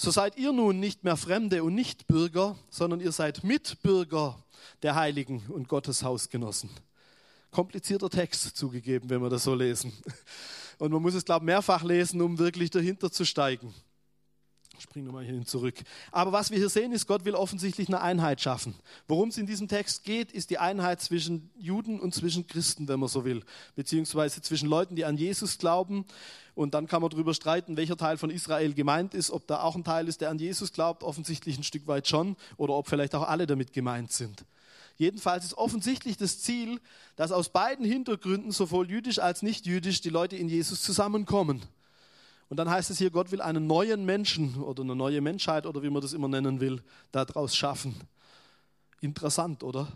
So 0.00 0.12
seid 0.12 0.38
ihr 0.38 0.52
nun 0.52 0.78
nicht 0.78 1.02
mehr 1.02 1.16
Fremde 1.16 1.64
und 1.64 1.74
Nichtbürger, 1.74 2.54
sondern 2.70 3.00
ihr 3.00 3.10
seid 3.10 3.42
Mitbürger 3.42 4.40
der 4.84 4.94
Heiligen 4.94 5.44
und 5.48 5.66
Gottes 5.66 6.04
Hausgenossen. 6.04 6.70
Komplizierter 7.50 8.08
Text 8.08 8.56
zugegeben, 8.56 9.10
wenn 9.10 9.20
wir 9.20 9.28
das 9.28 9.42
so 9.42 9.56
lesen. 9.56 9.92
Und 10.78 10.92
man 10.92 11.02
muss 11.02 11.14
es, 11.14 11.24
glaube 11.24 11.42
ich, 11.42 11.46
mehrfach 11.46 11.82
lesen, 11.82 12.20
um 12.20 12.38
wirklich 12.38 12.70
dahinter 12.70 13.10
zu 13.10 13.24
steigen. 13.24 13.74
Spring 14.80 15.04
nochmal 15.04 15.24
hierhin 15.24 15.46
zurück. 15.46 15.74
Aber 16.12 16.32
was 16.32 16.50
wir 16.50 16.58
hier 16.58 16.68
sehen, 16.68 16.92
ist, 16.92 17.06
Gott 17.06 17.24
will 17.24 17.34
offensichtlich 17.34 17.88
eine 17.88 18.00
Einheit 18.00 18.40
schaffen. 18.40 18.74
Worum 19.06 19.28
es 19.28 19.38
in 19.38 19.46
diesem 19.46 19.68
Text 19.68 20.04
geht, 20.04 20.32
ist 20.32 20.50
die 20.50 20.58
Einheit 20.58 21.00
zwischen 21.00 21.50
Juden 21.56 22.00
und 22.00 22.14
zwischen 22.14 22.46
Christen, 22.46 22.88
wenn 22.88 23.00
man 23.00 23.08
so 23.08 23.24
will. 23.24 23.42
Beziehungsweise 23.74 24.42
zwischen 24.42 24.68
Leuten, 24.68 24.96
die 24.96 25.04
an 25.04 25.16
Jesus 25.16 25.58
glauben. 25.58 26.04
Und 26.54 26.74
dann 26.74 26.86
kann 26.86 27.02
man 27.02 27.10
darüber 27.10 27.34
streiten, 27.34 27.76
welcher 27.76 27.96
Teil 27.96 28.18
von 28.18 28.30
Israel 28.30 28.74
gemeint 28.74 29.14
ist. 29.14 29.30
Ob 29.30 29.46
da 29.46 29.62
auch 29.62 29.76
ein 29.76 29.84
Teil 29.84 30.08
ist, 30.08 30.20
der 30.20 30.30
an 30.30 30.38
Jesus 30.38 30.72
glaubt, 30.72 31.02
offensichtlich 31.02 31.58
ein 31.58 31.64
Stück 31.64 31.86
weit 31.86 32.08
schon. 32.08 32.36
Oder 32.56 32.74
ob 32.74 32.88
vielleicht 32.88 33.14
auch 33.14 33.28
alle 33.28 33.46
damit 33.46 33.72
gemeint 33.72 34.12
sind. 34.12 34.44
Jedenfalls 34.96 35.44
ist 35.44 35.54
offensichtlich 35.54 36.16
das 36.16 36.40
Ziel, 36.40 36.80
dass 37.14 37.30
aus 37.30 37.50
beiden 37.50 37.84
Hintergründen, 37.84 38.50
sowohl 38.50 38.90
jüdisch 38.90 39.20
als 39.20 39.42
nicht 39.42 39.64
jüdisch, 39.64 40.00
die 40.00 40.10
Leute 40.10 40.36
in 40.36 40.48
Jesus 40.48 40.82
zusammenkommen. 40.82 41.62
Und 42.48 42.56
dann 42.56 42.70
heißt 42.70 42.90
es 42.90 42.98
hier, 42.98 43.10
Gott 43.10 43.30
will 43.30 43.42
einen 43.42 43.66
neuen 43.66 44.06
Menschen 44.06 44.62
oder 44.62 44.82
eine 44.82 44.96
neue 44.96 45.20
Menschheit 45.20 45.66
oder 45.66 45.82
wie 45.82 45.90
man 45.90 46.00
das 46.00 46.14
immer 46.14 46.28
nennen 46.28 46.60
will, 46.60 46.82
daraus 47.12 47.54
schaffen. 47.54 47.94
Interessant, 49.00 49.62
oder? 49.62 49.88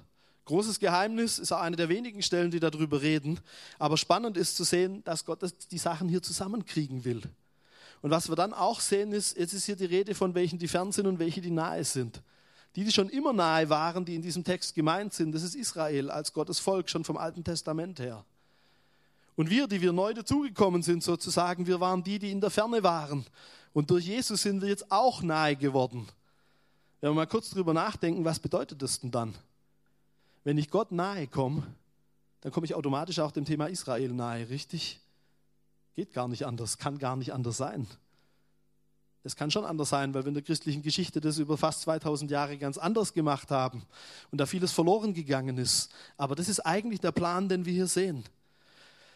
Großes 0.45 0.81
Geheimnis 0.81 1.39
ist 1.39 1.53
auch 1.53 1.61
eine 1.61 1.77
der 1.77 1.89
wenigen 1.89 2.21
Stellen, 2.23 2.51
die 2.51 2.61
darüber 2.61 3.01
reden. 3.01 3.41
Aber 3.79 3.97
spannend 3.97 4.37
ist 4.37 4.57
zu 4.57 4.65
sehen, 4.65 5.03
dass 5.05 5.25
Gott 5.25 5.41
die 5.71 5.79
Sachen 5.79 6.09
hier 6.09 6.23
zusammenkriegen 6.23 7.05
will. 7.05 7.23
Und 8.03 8.11
was 8.11 8.29
wir 8.29 8.35
dann 8.35 8.53
auch 8.53 8.81
sehen, 8.81 9.13
ist, 9.13 9.39
jetzt 9.39 9.53
ist 9.53 9.65
hier 9.65 9.77
die 9.77 9.85
Rede 9.85 10.15
von 10.15 10.35
welchen, 10.35 10.59
die 10.59 10.69
fern 10.69 10.91
sind 10.91 11.07
und 11.07 11.21
welche, 11.21 11.41
die 11.41 11.53
nahe 11.53 11.85
sind. 11.85 12.21
Die, 12.75 12.85
die 12.85 12.91
schon 12.91 13.09
immer 13.09 13.33
nahe 13.33 13.69
waren, 13.69 14.05
die 14.05 14.17
in 14.17 14.23
diesem 14.23 14.45
Text 14.45 14.75
gemeint 14.75 15.15
sind, 15.15 15.33
das 15.33 15.43
ist 15.43 15.55
Israel 15.55 16.11
als 16.11 16.33
Gottes 16.33 16.59
Volk, 16.59 16.91
schon 16.91 17.05
vom 17.05 17.17
Alten 17.17 17.45
Testament 17.45 18.01
her. 18.01 18.25
Und 19.37 19.51
wir, 19.51 19.67
die 19.67 19.81
wir 19.81 19.93
neu 19.93 20.13
dazugekommen 20.15 20.83
sind, 20.83 21.03
sozusagen, 21.03 21.67
wir 21.67 21.81
waren 21.81 22.03
die, 22.05 22.19
die 22.19 22.31
in 22.31 22.41
der 22.41 22.51
Ferne 22.51 22.83
waren. 22.83 23.25
Und 23.73 23.91
durch 23.91 24.07
Jesus 24.07 24.43
sind 24.43 24.61
wir 24.61 24.69
jetzt 24.69 24.91
auch 24.93 25.23
nahe 25.23 25.57
geworden. 25.57 26.07
Wenn 27.01 27.11
wir 27.11 27.15
mal 27.15 27.27
kurz 27.27 27.51
drüber 27.51 27.73
nachdenken, 27.73 28.25
was 28.25 28.39
bedeutet 28.39 28.83
das 28.83 29.01
denn 29.01 29.11
dann? 29.11 29.35
Wenn 30.45 30.59
ich 30.59 30.71
Gott 30.71 30.93
nahe 30.93 31.27
komme, 31.27 31.63
dann 32.43 32.53
komme 32.53 32.67
ich 32.67 32.75
automatisch 32.75 33.19
auch 33.21 33.31
dem 33.31 33.45
Thema 33.45 33.67
Israel 33.67 34.13
nahe, 34.13 34.49
richtig? 34.49 35.01
Geht 35.95 36.13
gar 36.13 36.29
nicht 36.29 36.45
anders, 36.45 36.79
kann 36.79 36.99
gar 36.99 37.17
nicht 37.17 37.33
anders 37.33 37.57
sein. 37.57 37.87
Es 39.25 39.37
kann 39.37 39.51
schon 39.51 39.65
anders 39.65 39.91
sein, 39.91 40.13
weil 40.15 40.25
wir 40.25 40.29
in 40.29 40.35
der 40.35 40.43
christlichen 40.43 40.83
Geschichte 40.83 41.21
das 41.21 41.39
über 41.39 41.57
fast 41.57 41.83
2000 41.83 42.31
Jahre 42.31 42.59
ganz 42.59 42.77
anders 42.77 43.13
gemacht 43.13 43.51
haben 43.53 43.83
und 44.33 44.39
da 44.39 44.47
vieles 44.47 44.73
verloren 44.73 45.15
gegangen 45.15 45.59
ist. 45.59 45.93
Aber 46.17 46.35
das 46.35 46.49
ist 46.49 46.61
eigentlich 46.61 47.01
der 47.01 47.13
Plan, 47.13 47.49
den 47.49 47.65
wir 47.65 47.73
hier 47.73 47.87
sehen. 47.87 48.25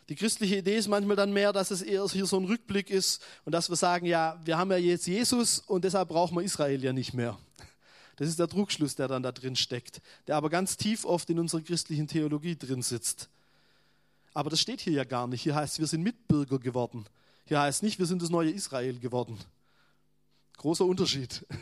Die 0.09 0.15
christliche 0.15 0.57
Idee 0.57 0.77
ist 0.77 0.89
manchmal 0.89 1.17
dann 1.17 1.33
mehr, 1.33 1.53
dass 1.53 1.71
es 1.71 1.83
eher 1.83 2.07
hier 2.07 2.27
so 2.27 2.39
ein 2.39 2.45
Rückblick 2.45 2.91
ist 2.91 3.21
und 3.45 3.53
dass 3.53 3.69
wir 3.69 3.77
sagen, 3.77 4.07
ja, 4.07 4.41
wir 4.45 4.57
haben 4.57 4.71
ja 4.71 4.77
jetzt 4.77 5.07
Jesus 5.07 5.59
und 5.59 5.85
deshalb 5.85 6.09
brauchen 6.09 6.37
wir 6.37 6.43
Israel 6.43 6.83
ja 6.83 6.93
nicht 6.93 7.13
mehr. 7.13 7.37
Das 8.17 8.29
ist 8.29 8.39
der 8.39 8.49
Trugschluss, 8.49 8.95
der 8.95 9.09
dann 9.09 9.23
da 9.23 9.33
drin 9.33 9.57
steckt, 9.57 10.01
der 10.27 10.37
aber 10.37 10.49
ganz 10.49 10.77
tief 10.77 11.05
oft 11.05 11.29
in 11.29 11.39
unserer 11.39 11.61
christlichen 11.61 12.07
Theologie 12.07 12.57
drin 12.57 12.83
sitzt. 12.83 13.29
Aber 14.33 14.49
das 14.49 14.61
steht 14.61 14.81
hier 14.81 14.93
ja 14.93 15.05
gar 15.05 15.27
nicht. 15.27 15.43
Hier 15.43 15.55
heißt, 15.55 15.81
wir 15.81 15.87
sind 15.87 16.03
Mitbürger 16.03 16.59
geworden. 16.59 17.07
Hier 17.47 17.61
heißt 17.61 17.83
nicht, 17.83 17.99
wir 17.99 18.07
sind 18.07 18.23
das 18.23 18.31
neue 18.31 18.51
Israel 18.51 18.99
geworden. 18.99 19.39
Großer 20.57 20.85
Unterschied 20.85 21.45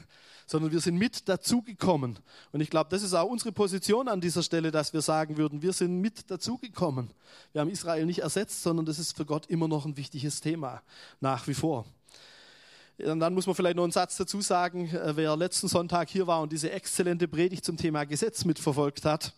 sondern 0.47 0.73
wir 0.73 0.81
sind 0.81 0.97
mit 0.97 1.29
dazugekommen. 1.29 2.19
Und 2.53 2.61
ich 2.61 2.71
glaube, 2.71 2.91
das 2.91 3.03
ist 3.03 3.15
auch 3.15 3.29
unsere 3.29 3.53
Position 3.53 4.09
an 4.09 4.21
dieser 4.21 4.43
Stelle, 4.43 4.71
dass 4.71 4.93
wir 4.93 5.01
sagen 5.01 5.37
würden, 5.37 5.63
wir 5.63 5.73
sind 5.73 6.01
mit 6.01 6.31
dazugekommen. 6.31 7.11
Wir 7.53 7.61
haben 7.61 7.71
Israel 7.71 8.07
nicht 8.07 8.21
ersetzt, 8.21 8.63
sondern 8.63 8.87
das 8.87 8.99
ist 8.99 9.17
für 9.17 9.25
Gott 9.25 9.47
immer 9.47 9.69
noch 9.69 9.87
ein 9.87 9.97
wichtiges 9.97 10.41
Thema, 10.41 10.83
nach 11.21 11.47
wie 11.47 11.55
vor. 11.55 11.87
Und 12.99 13.19
dann 13.19 13.35
muss 13.35 13.47
man 13.47 13.57
vielleicht 13.57 13.77
noch 13.77 13.83
einen 13.83 13.93
Satz 13.93 14.17
dazu 14.17 14.41
sagen, 14.41 14.89
äh, 14.89 15.17
wer 15.17 15.37
letzten 15.37 15.67
Sonntag 15.67 16.09
hier 16.09 16.29
war 16.29 16.41
und 16.41 16.53
diese 16.53 16.71
exzellente 16.71 17.27
Predigt 17.27 17.65
zum 17.65 17.77
Thema 17.77 18.05
Gesetz 18.05 18.45
mitverfolgt 18.45 19.05
hat, 19.05 19.33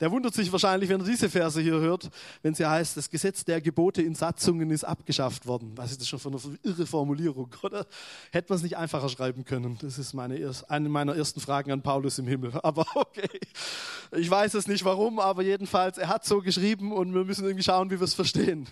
der 0.00 0.10
wundert 0.10 0.34
sich 0.34 0.50
wahrscheinlich, 0.50 0.90
wenn 0.90 1.00
er 1.00 1.06
diese 1.06 1.30
Verse 1.30 1.60
hier 1.60 1.78
hört, 1.78 2.10
wenn 2.42 2.54
sie 2.54 2.66
heißt, 2.66 2.96
das 2.96 3.08
Gesetz 3.08 3.44
der 3.44 3.60
Gebote 3.60 4.02
in 4.02 4.14
Satzungen 4.14 4.70
ist 4.70 4.84
abgeschafft 4.84 5.46
worden. 5.46 5.72
Was 5.76 5.92
ist 5.92 6.00
das 6.00 6.08
schon 6.08 6.18
für 6.18 6.28
eine 6.28 6.40
irre 6.64 6.84
Formulierung, 6.84 7.48
oder? 7.62 7.86
Hätte 8.32 8.52
man 8.52 8.56
es 8.56 8.62
nicht 8.62 8.76
einfacher 8.76 9.08
schreiben 9.08 9.44
können? 9.44 9.78
Das 9.80 9.98
ist 9.98 10.12
meine, 10.12 10.52
eine 10.68 10.88
meiner 10.88 11.16
ersten 11.16 11.40
Fragen 11.40 11.70
an 11.70 11.82
Paulus 11.82 12.18
im 12.18 12.26
Himmel. 12.26 12.52
Aber 12.62 12.84
okay, 12.94 13.40
ich 14.16 14.28
weiß 14.28 14.54
es 14.54 14.66
nicht 14.66 14.84
warum, 14.84 15.18
aber 15.18 15.42
jedenfalls, 15.42 15.98
er 15.98 16.08
hat 16.08 16.24
so 16.24 16.40
geschrieben 16.40 16.92
und 16.92 17.14
wir 17.14 17.24
müssen 17.24 17.44
irgendwie 17.44 17.64
schauen, 17.64 17.90
wie 17.90 17.98
wir 17.98 18.04
es 18.04 18.14
verstehen. 18.14 18.66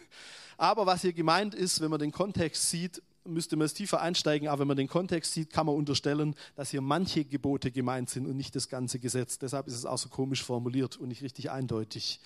Aber 0.57 0.87
was 0.87 1.03
hier 1.03 1.13
gemeint 1.13 1.55
ist, 1.55 1.81
wenn 1.81 1.91
man 1.91 1.99
den 1.99 2.13
Kontext 2.13 2.71
sieht, 2.71 3.03
müsste 3.25 3.57
man 3.57 3.67
es 3.67 3.75
tiefer 3.75 4.01
einsteigen, 4.01 4.49
aber 4.49 4.61
wenn 4.61 4.69
man 4.69 4.77
den 4.77 4.89
Kontext 4.89 5.33
sieht, 5.33 5.51
kann 5.51 5.67
man 5.67 5.75
unterstellen, 5.75 6.35
dass 6.57 6.71
hier 6.71 6.81
manche 6.81 7.25
Gebote 7.25 7.71
gemeint 7.71 8.11
sind 8.11 8.27
und 8.27 8.37
nicht 8.37 8.55
das 8.55 8.69
ganze 8.69 8.99
Gesetz. 8.99 9.39
Deshalb 9.39 9.67
ist 9.67 9.75
es 9.75 9.87
auch 9.87 9.99
so 9.99 10.09
komisch 10.09 10.43
formuliert 10.43 10.97
und 10.97 11.09
nicht 11.09 11.23
richtig 11.23 11.51
eindeutig. 11.51 12.21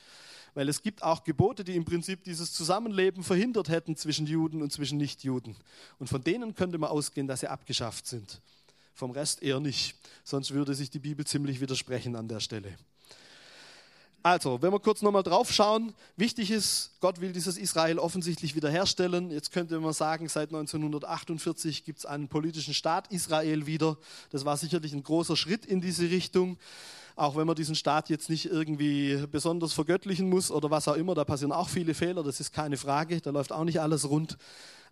Weil 0.55 0.69
es 0.69 0.83
gibt 0.83 1.03
auch 1.03 1.25
Gebote, 1.25 1.63
die 1.63 1.77
im 1.77 1.85
Prinzip 1.85 2.25
dieses 2.25 2.53
Zusammenleben 2.53 3.23
verhindert 3.23 3.69
hätten 3.69 3.97
zwischen 3.97 4.27
Juden 4.27 4.63
und 4.63 4.73
zwischen 4.73 4.99
Nichtjuden. 4.99 5.57
Und 5.99 6.09
von 6.09 6.23
denen 6.23 6.55
könnte 6.55 6.79
man 6.79 6.91
ausgehen, 6.91 7.29
dass 7.29 7.41
sie 7.41 7.49
abgeschafft 7.49 8.07
sind. 8.07 8.41
Vom 8.95 9.13
Rest 9.13 9.43
eher 9.43 9.61
nicht. 9.61 9.95
Sonst 10.25 10.53
würde 10.53 10.75
sich 10.75 10.91
die 10.91 10.99
Bibel 10.99 11.25
ziemlich 11.25 11.61
widersprechen 11.61 12.17
an 12.17 12.27
der 12.27 12.41
Stelle. 12.41 12.77
Also, 14.23 14.61
wenn 14.61 14.73
wir 14.73 14.81
kurz 14.81 15.01
nochmal 15.01 15.23
drauf 15.23 15.53
schauen, 15.53 15.95
wichtig 16.17 16.51
ist, 16.51 16.91
Gott 17.01 17.21
will 17.21 17.33
dieses 17.33 17.57
Israel 17.57 17.99
offensichtlich 17.99 18.57
wiederherstellen. 18.57 19.31
Jetzt 19.31 19.53
könnte 19.53 19.79
man 19.79 19.93
sagen, 19.93 20.29
seit 20.29 20.49
1948 20.49 21.85
gibt 21.85 22.01
es 22.01 22.07
einen 22.07 22.29
politischen 22.29 22.75
Staat 22.75 23.13
Israel 23.13 23.67
wieder. 23.67 23.97
Das 24.31 24.45
war 24.45 24.57
sicherlich 24.57 24.93
ein 24.93 25.05
großer 25.05 25.37
Schritt 25.37 25.65
in 25.65 25.81
diese 25.81 26.11
Richtung. 26.11 26.59
Auch 27.15 27.37
wenn 27.37 27.47
man 27.47 27.57
diesen 27.57 27.75
Staat 27.75 28.11
jetzt 28.11 28.29
nicht 28.29 28.47
irgendwie 28.47 29.25
besonders 29.31 29.73
vergöttlichen 29.73 30.29
muss 30.29 30.51
oder 30.51 30.71
was 30.71 30.89
auch 30.89 30.95
immer, 30.95 31.15
da 31.15 31.25
passieren 31.25 31.53
auch 31.53 31.69
viele 31.69 31.95
Fehler, 31.95 32.23
das 32.23 32.39
ist 32.41 32.53
keine 32.53 32.77
Frage, 32.77 33.21
da 33.21 33.31
läuft 33.31 33.53
auch 33.53 33.65
nicht 33.65 33.81
alles 33.81 34.09
rund. 34.09 34.37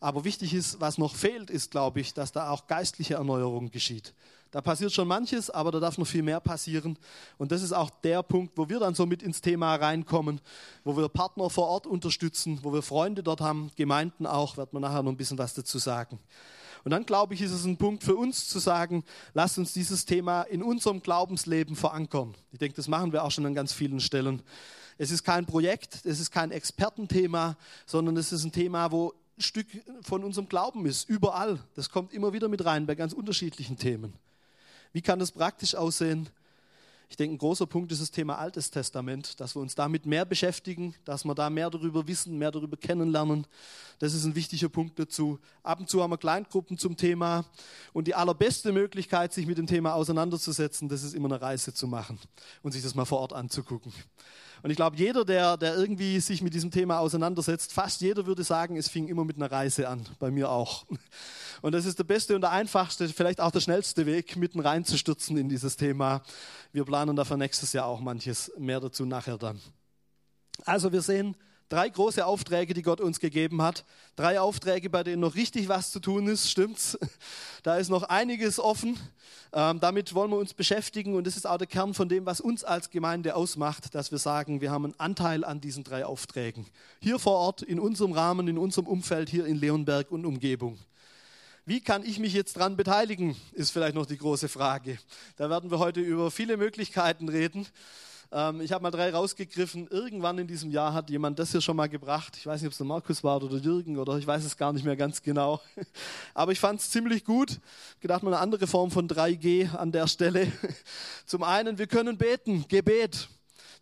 Aber 0.01 0.25
wichtig 0.25 0.53
ist, 0.55 0.81
was 0.81 0.99
noch 0.99 1.15
fehlt, 1.15 1.51
ist, 1.51 1.71
glaube 1.71 2.01
ich, 2.01 2.15
dass 2.15 2.33
da 2.33 2.51
auch 2.51 2.67
geistliche 2.67 3.15
Erneuerung 3.15 3.71
geschieht. 3.71 4.13
Da 4.57 4.63
passiert 4.63 4.91
schon 4.91 5.07
manches, 5.07 5.51
aber 5.51 5.71
da 5.71 5.81
darf 5.81 5.99
noch 5.99 6.07
viel 6.07 6.23
mehr 6.23 6.41
passieren. 6.41 6.99
Und 7.37 7.53
das 7.53 7.61
ist 7.61 7.75
auch 7.75 7.91
der 7.91 8.23
Punkt, 8.23 8.57
wo 8.57 8.71
wir 8.71 8.79
dann 8.79 8.95
so 8.95 9.05
mit 9.05 9.23
ins 9.23 9.43
Thema 9.43 9.75
reinkommen, 9.75 10.41
wo 10.83 10.97
wir 10.97 11.11
Partner 11.11 11.51
vor 11.51 11.69
Ort 11.69 11.87
unterstützen, 11.87 12.61
wo 12.63 12.73
wir 12.73 12.81
Freunde 12.81 13.23
dort 13.23 13.43
haben, 13.43 13.71
Gemeinden 13.77 14.25
auch, 14.25 14.57
wird 14.57 14.73
man 14.73 14.81
nachher 14.81 15.03
noch 15.03 15.13
ein 15.13 15.19
bisschen 15.19 15.37
was 15.37 15.53
dazu 15.53 15.77
sagen. 15.77 16.19
Und 16.85 16.91
dann 16.93 17.05
glaube 17.05 17.35
ich, 17.35 17.43
ist 17.43 17.53
es 17.53 17.67
ein 17.67 17.77
Punkt 17.77 18.03
für 18.03 18.17
uns 18.17 18.49
zu 18.49 18.59
sagen, 18.59 19.05
lasst 19.35 19.59
uns 19.59 19.75
dieses 19.75 20.07
Thema 20.07 20.41
in 20.45 20.63
unserem 20.63 21.03
Glaubensleben 21.03 21.77
verankern. 21.77 22.35
Ich 22.51 22.59
denke, 22.59 22.77
das 22.77 22.89
machen 22.89 23.13
wir 23.13 23.25
auch 23.25 23.31
schon 23.31 23.45
an 23.45 23.55
ganz 23.55 23.75
vielen 23.75 24.01
Stellen. 24.01 24.41
Es 24.97 25.11
ist 25.11 25.23
kein 25.23 25.45
Projekt, 25.45 26.01
es 26.05 26.19
ist 26.19 26.31
kein 26.31 26.51
Expertenthema, 26.51 27.59
sondern 27.85 28.17
es 28.17 28.33
ist 28.33 28.43
ein 28.43 28.53
Thema, 28.53 28.91
wo 28.91 29.13
ein 29.37 29.43
Stück 29.43 29.67
von 30.01 30.25
unserem 30.25 30.49
Glauben 30.49 30.87
ist, 30.87 31.07
überall. 31.11 31.59
Das 31.75 31.91
kommt 31.91 32.15
immer 32.15 32.33
wieder 32.33 32.49
mit 32.49 32.65
rein 32.65 32.87
bei 32.87 32.95
ganz 32.95 33.13
unterschiedlichen 33.13 33.77
Themen. 33.77 34.15
Wie 34.97 35.03
kann 35.03 35.19
das 35.19 35.31
praktisch 35.31 35.75
aussehen? 35.75 36.27
Ich 37.11 37.19
denke, 37.19 37.35
ein 37.35 37.39
großer 37.39 37.67
Punkt 37.67 37.93
ist 37.93 38.01
das 38.01 38.11
Thema 38.11 38.39
Altes 38.39 38.71
Testament, 38.71 39.39
dass 39.41 39.55
wir 39.55 39.61
uns 39.61 39.75
damit 39.75 40.07
mehr 40.07 40.25
beschäftigen, 40.25 40.95
dass 41.05 41.27
wir 41.27 41.35
da 41.35 41.51
mehr 41.51 41.69
darüber 41.69 42.09
wissen, 42.09 42.39
mehr 42.39 42.51
darüber 42.51 42.79
kennenlernen. 42.79 43.47
Das 43.99 44.15
ist 44.15 44.25
ein 44.25 44.35
wichtiger 44.35 44.71
Punkt 44.71 44.99
dazu. 44.99 45.39
Ab 45.63 45.81
und 45.81 45.91
zu 45.91 46.03
haben 46.03 46.13
wir 46.13 46.17
Kleingruppen 46.17 46.79
zum 46.79 46.97
Thema. 46.97 47.45
Und 47.93 48.07
die 48.07 48.15
allerbeste 48.15 48.73
Möglichkeit, 48.73 49.35
sich 49.35 49.47
mit 49.47 49.59
dem 49.59 49.67
Thema 49.67 49.93
auseinanderzusetzen, 49.93 50.89
das 50.89 51.03
ist 51.03 51.15
immer 51.15 51.29
eine 51.29 51.43
Reise 51.43 51.75
zu 51.75 51.87
machen 51.87 52.19
und 52.63 52.73
sich 52.73 52.83
das 52.83 52.95
mal 52.95 53.05
vor 53.05 53.21
Ort 53.21 53.35
anzugucken. 53.35 53.93
Und 54.63 54.71
ich 54.71 54.77
glaube, 54.77 54.97
jeder, 54.97 55.25
der, 55.25 55.57
der 55.57 55.77
irgendwie 55.77 56.19
sich 56.21 56.43
mit 56.43 56.55
diesem 56.55 56.71
Thema 56.71 56.99
auseinandersetzt, 56.99 57.73
fast 57.73 58.01
jeder 58.01 58.27
würde 58.27 58.45
sagen, 58.45 58.77
es 58.77 58.89
fing 58.89 59.09
immer 59.09 59.25
mit 59.25 59.37
einer 59.37 59.51
Reise 59.51 59.89
an. 59.89 60.07
Bei 60.19 60.31
mir 60.31 60.51
auch. 60.51 60.87
Und 61.63 61.73
das 61.73 61.87
ist 61.87 61.99
der 61.99 62.05
beste 62.05 62.35
und 62.35 62.43
der 62.43 62.53
einfachste, 62.53 63.09
vielleicht 63.09 63.41
auch 63.41 63.51
der 63.51 63.61
schnellste 63.61 64.07
Weg, 64.07 64.37
mitten 64.37 64.61
reinzustürzen 64.61 65.37
in 65.37 65.49
dieses 65.49 65.77
Thema. 65.77 66.23
Wir 66.73 66.85
planen 66.85 67.17
dafür 67.17 67.37
nächstes 67.37 67.73
Jahr 67.73 67.87
auch 67.87 68.01
manches 68.01 68.53
mehr 68.59 68.81
dazu 68.81 69.05
nachher 69.07 69.39
dann. 69.39 69.61
Also 70.65 70.93
wir 70.93 71.03
sehen, 71.03 71.37
Drei 71.69 71.89
große 71.89 72.25
Aufträge, 72.25 72.75
die 72.75 72.83
Gott 72.83 73.01
uns 73.01 73.19
gegeben 73.19 73.61
hat. 73.61 73.85
Drei 74.15 74.41
Aufträge, 74.41 74.89
bei 74.89 75.03
denen 75.03 75.21
noch 75.21 75.35
richtig 75.35 75.69
was 75.69 75.91
zu 75.91 75.99
tun 75.99 76.29
ist, 76.29 76.51
stimmt's? 76.51 76.97
Da 77.65 77.79
ist 77.79 77.89
noch 77.89 78.05
einiges 78.05 78.61
offen. 78.61 78.97
Ähm, 79.53 79.81
damit 79.81 80.15
wollen 80.15 80.31
wir 80.31 80.37
uns 80.37 80.55
beschäftigen 80.55 81.17
und 81.17 81.27
das 81.27 81.37
ist 81.37 81.49
auch 81.49 81.59
der 81.59 81.67
Kern 81.67 81.95
von 81.95 82.09
dem, 82.09 82.25
was 82.25 82.41
uns 82.41 82.63
als 82.63 82.91
Gemeinde 82.91 83.35
ausmacht, 83.35 83.97
dass 83.97 84.13
wir 84.13 84.19
sagen, 84.19 84.61
wir 84.61 84.71
haben 84.71 84.85
einen 84.85 85.01
Anteil 85.01 85.45
an 85.45 85.61
diesen 85.61 85.83
drei 85.83 86.07
Aufträgen. 86.07 86.67
Hier 87.01 87.19
vor 87.19 87.33
Ort, 87.33 87.63
in 87.63 87.81
unserem 87.81 88.13
Rahmen, 88.13 88.47
in 88.47 88.59
unserem 88.59 88.87
Umfeld, 88.87 89.29
hier 89.29 89.47
in 89.47 89.57
Leonberg 89.57 90.13
und 90.13 90.25
Umgebung. 90.25 90.79
Wie 91.65 91.81
kann 91.81 92.05
ich 92.05 92.21
mich 92.21 92.33
jetzt 92.33 92.57
daran 92.57 92.77
beteiligen, 92.77 93.35
ist 93.51 93.73
vielleicht 93.73 93.97
noch 93.97 94.07
die 94.07 94.19
große 94.19 94.49
Frage. 94.49 94.99
Da 95.35 95.51
werden 95.51 95.73
wir 95.73 95.81
heute 95.81 96.01
über 96.01 96.31
viele 96.31 96.57
Möglichkeiten 96.57 97.29
reden. 97.29 97.67
Ähm, 98.33 98.61
ich 98.61 98.73
habe 98.73 98.83
mal 98.83 98.91
drei 98.91 99.11
rausgegriffen. 99.11 99.89
Irgendwann 99.89 100.39
in 100.39 100.47
diesem 100.47 100.71
Jahr 100.71 100.93
hat 100.93 101.11
jemand 101.11 101.39
das 101.39 101.53
hier 101.53 101.61
schon 101.61 101.77
mal 101.77 101.89
gebracht. 101.89 102.37
Ich 102.37 102.47
weiß 102.47 102.61
nicht, 102.61 102.67
ob 102.67 102.73
es 102.73 102.79
der 102.79 102.87
Markus 102.87 103.23
war 103.23 103.43
oder 103.43 103.57
Jürgen 103.57 103.99
oder 103.99 104.19
ich 104.19 104.27
weiß 104.27 104.45
es 104.45 104.57
gar 104.57 104.73
nicht 104.73 104.85
mehr 104.85 104.97
ganz 104.97 105.23
genau. 105.23 105.61
Aber 106.35 106.53
ich 106.53 106.61
fand 106.61 106.81
es 106.81 106.91
ziemlich 106.91 107.25
gut. 107.25 107.61
Gedacht 108.01 108.23
mal 108.23 108.33
eine 108.33 108.43
andere 108.43 108.67
Form 108.67 108.91
von 108.91 109.09
3G 109.09 109.75
an 109.75 109.93
der 109.93 110.07
Stelle. 110.09 110.51
Zum 111.27 111.43
einen, 111.43 111.79
wir 111.79 111.87
können 111.87 112.19
beten, 112.19 112.67
Gebet. 112.69 113.29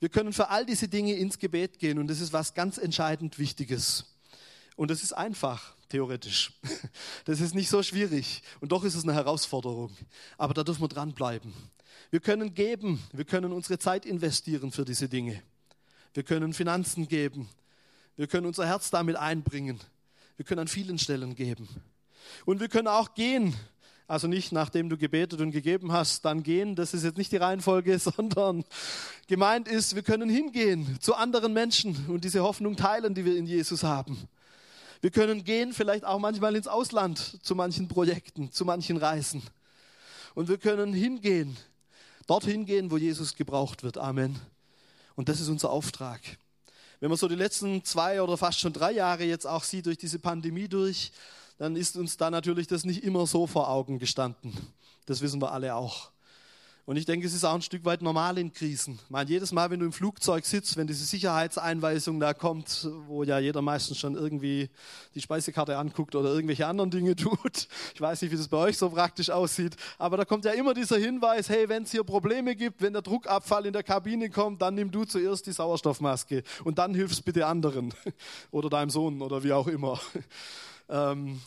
Wir 0.00 0.08
können 0.08 0.32
für 0.32 0.50
all 0.50 0.66
diese 0.66 0.88
Dinge 0.88 1.14
ins 1.14 1.38
Gebet 1.38 1.78
gehen 1.78 1.98
und 1.98 2.08
das 2.08 2.20
ist 2.20 2.32
was 2.32 2.54
ganz 2.54 2.78
entscheidend 2.78 3.38
Wichtiges. 3.38 4.04
Und 4.76 4.90
das 4.90 5.02
ist 5.02 5.12
einfach, 5.12 5.74
theoretisch. 5.88 6.52
Das 7.24 7.40
ist 7.40 7.54
nicht 7.54 7.70
so 7.70 7.82
schwierig. 7.82 8.42
Und 8.60 8.72
doch 8.72 8.84
ist 8.84 8.94
es 8.94 9.04
eine 9.04 9.14
Herausforderung. 9.14 9.96
Aber 10.36 10.52
da 10.52 10.62
dürfen 10.62 10.82
wir 10.82 10.88
dranbleiben. 10.88 11.54
Wir 12.10 12.20
können 12.20 12.54
geben, 12.54 13.02
wir 13.12 13.24
können 13.24 13.52
unsere 13.52 13.78
Zeit 13.78 14.06
investieren 14.06 14.70
für 14.72 14.84
diese 14.84 15.08
Dinge. 15.08 15.42
Wir 16.12 16.22
können 16.22 16.52
Finanzen 16.52 17.08
geben. 17.08 17.48
Wir 18.16 18.28
können 18.28 18.46
unser 18.46 18.66
Herz 18.66 18.90
damit 18.90 19.16
einbringen. 19.16 19.80
Wir 20.36 20.44
können 20.44 20.60
an 20.60 20.68
vielen 20.68 20.98
Stellen 20.98 21.34
geben. 21.34 21.68
Und 22.44 22.60
wir 22.60 22.68
können 22.68 22.88
auch 22.88 23.14
gehen. 23.14 23.54
Also 24.06 24.28
nicht 24.28 24.52
nachdem 24.52 24.90
du 24.90 24.98
gebetet 24.98 25.40
und 25.40 25.50
gegeben 25.50 25.92
hast, 25.92 26.24
dann 26.24 26.42
gehen. 26.42 26.76
Das 26.76 26.94
ist 26.94 27.04
jetzt 27.04 27.16
nicht 27.16 27.32
die 27.32 27.38
Reihenfolge, 27.38 27.98
sondern 27.98 28.64
gemeint 29.26 29.66
ist, 29.66 29.94
wir 29.94 30.02
können 30.02 30.28
hingehen 30.28 30.98
zu 31.00 31.14
anderen 31.14 31.52
Menschen 31.52 32.06
und 32.08 32.24
diese 32.24 32.42
Hoffnung 32.42 32.76
teilen, 32.76 33.14
die 33.14 33.24
wir 33.24 33.36
in 33.36 33.46
Jesus 33.46 33.82
haben. 33.82 34.28
Wir 35.00 35.10
können 35.10 35.44
gehen, 35.44 35.72
vielleicht 35.72 36.04
auch 36.04 36.18
manchmal 36.18 36.56
ins 36.56 36.68
Ausland 36.68 37.38
zu 37.42 37.54
manchen 37.54 37.88
Projekten, 37.88 38.52
zu 38.52 38.64
manchen 38.64 38.96
Reisen. 38.96 39.42
Und 40.34 40.48
wir 40.48 40.58
können 40.58 40.92
hingehen 40.92 41.56
dorthin 42.26 42.66
gehen, 42.66 42.90
wo 42.90 42.96
Jesus 42.96 43.34
gebraucht 43.34 43.82
wird. 43.82 43.98
Amen. 43.98 44.38
Und 45.16 45.28
das 45.28 45.40
ist 45.40 45.48
unser 45.48 45.70
Auftrag. 45.70 46.20
Wenn 47.00 47.10
man 47.10 47.18
so 47.18 47.28
die 47.28 47.34
letzten 47.34 47.84
zwei 47.84 48.22
oder 48.22 48.36
fast 48.36 48.60
schon 48.60 48.72
drei 48.72 48.92
Jahre 48.92 49.24
jetzt 49.24 49.46
auch 49.46 49.64
sieht 49.64 49.86
durch 49.86 49.98
diese 49.98 50.18
Pandemie 50.18 50.68
durch, 50.68 51.12
dann 51.58 51.76
ist 51.76 51.96
uns 51.96 52.16
da 52.16 52.30
natürlich 52.30 52.66
das 52.66 52.84
nicht 52.84 53.04
immer 53.04 53.26
so 53.26 53.46
vor 53.46 53.68
Augen 53.68 53.98
gestanden. 53.98 54.56
Das 55.06 55.20
wissen 55.20 55.40
wir 55.40 55.52
alle 55.52 55.74
auch. 55.74 56.10
Und 56.86 56.96
ich 56.96 57.06
denke, 57.06 57.26
es 57.26 57.32
ist 57.32 57.44
auch 57.44 57.54
ein 57.54 57.62
Stück 57.62 57.86
weit 57.86 58.02
normal 58.02 58.36
in 58.36 58.52
Krisen. 58.52 58.98
Ich 59.02 59.10
meine, 59.10 59.30
jedes 59.30 59.52
Mal, 59.52 59.70
wenn 59.70 59.80
du 59.80 59.86
im 59.86 59.92
Flugzeug 59.92 60.44
sitzt, 60.44 60.76
wenn 60.76 60.86
diese 60.86 61.06
Sicherheitseinweisung 61.06 62.20
da 62.20 62.34
kommt, 62.34 62.86
wo 63.06 63.22
ja 63.22 63.38
jeder 63.38 63.62
meistens 63.62 63.98
schon 63.98 64.16
irgendwie 64.16 64.68
die 65.14 65.22
Speisekarte 65.22 65.78
anguckt 65.78 66.14
oder 66.14 66.28
irgendwelche 66.28 66.66
anderen 66.66 66.90
Dinge 66.90 67.16
tut. 67.16 67.68
Ich 67.94 68.00
weiß 68.00 68.20
nicht, 68.20 68.32
wie 68.32 68.36
das 68.36 68.48
bei 68.48 68.58
euch 68.58 68.76
so 68.76 68.90
praktisch 68.90 69.30
aussieht. 69.30 69.76
Aber 69.96 70.18
da 70.18 70.26
kommt 70.26 70.44
ja 70.44 70.52
immer 70.52 70.74
dieser 70.74 70.98
Hinweis, 70.98 71.48
hey, 71.48 71.70
wenn 71.70 71.84
es 71.84 71.90
hier 71.90 72.04
Probleme 72.04 72.54
gibt, 72.54 72.82
wenn 72.82 72.92
der 72.92 73.00
Druckabfall 73.00 73.64
in 73.64 73.72
der 73.72 73.82
Kabine 73.82 74.28
kommt, 74.28 74.60
dann 74.60 74.74
nimm 74.74 74.90
du 74.90 75.06
zuerst 75.06 75.46
die 75.46 75.52
Sauerstoffmaske 75.52 76.42
und 76.64 76.78
dann 76.78 76.94
hilfst 76.94 77.24
bitte 77.24 77.46
anderen 77.46 77.94
oder 78.50 78.68
deinem 78.68 78.90
Sohn 78.90 79.22
oder 79.22 79.42
wie 79.42 79.52
auch 79.52 79.68
immer. 79.68 79.98
Ähm, 80.86 81.40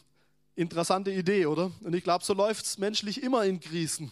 interessante 0.55 1.11
Idee, 1.11 1.45
oder? 1.45 1.69
Und 1.81 1.93
ich 1.93 2.03
glaube, 2.03 2.25
so 2.25 2.33
läuft 2.33 2.65
es 2.65 2.79
menschlich 2.79 3.21
immer 3.21 3.45
in 3.45 3.59
Krisen. 3.59 4.11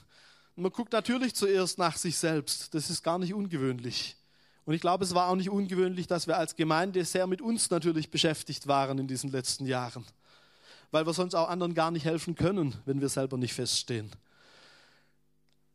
Und 0.56 0.64
man 0.64 0.72
guckt 0.72 0.94
natürlich 0.94 1.36
zuerst 1.36 1.78
nach 1.78 1.98
sich 1.98 2.18
selbst. 2.18 2.74
Das 2.74 2.90
ist 2.90 3.04
gar 3.04 3.20
nicht 3.20 3.34
ungewöhnlich. 3.34 4.16
Und 4.66 4.74
ich 4.74 4.82
glaube, 4.82 5.04
es 5.04 5.14
war 5.14 5.30
auch 5.30 5.36
nicht 5.36 5.50
ungewöhnlich, 5.50 6.08
dass 6.08 6.28
wir 6.28 6.38
als 6.38 6.56
Gemeinde 6.56 7.04
sehr 7.06 7.28
mit 7.28 7.42
uns 7.42 7.70
natürlich 7.70 8.10
beschäftigt 8.10 8.68
waren 8.68 8.98
in 8.98 9.08
diesen 9.08 9.32
letzten 9.32 9.66
Jahren. 9.66 10.06
Weil 10.92 11.06
wir 11.06 11.14
sonst 11.14 11.36
auch 11.36 11.50
anderen 11.50 11.74
gar 11.74 11.92
nicht 11.92 12.06
helfen 12.06 12.36
können, 12.36 12.76
wenn 12.86 13.02
wir 13.02 13.10
selber 13.10 13.38
nicht 13.38 13.54
feststehen. 13.54 14.12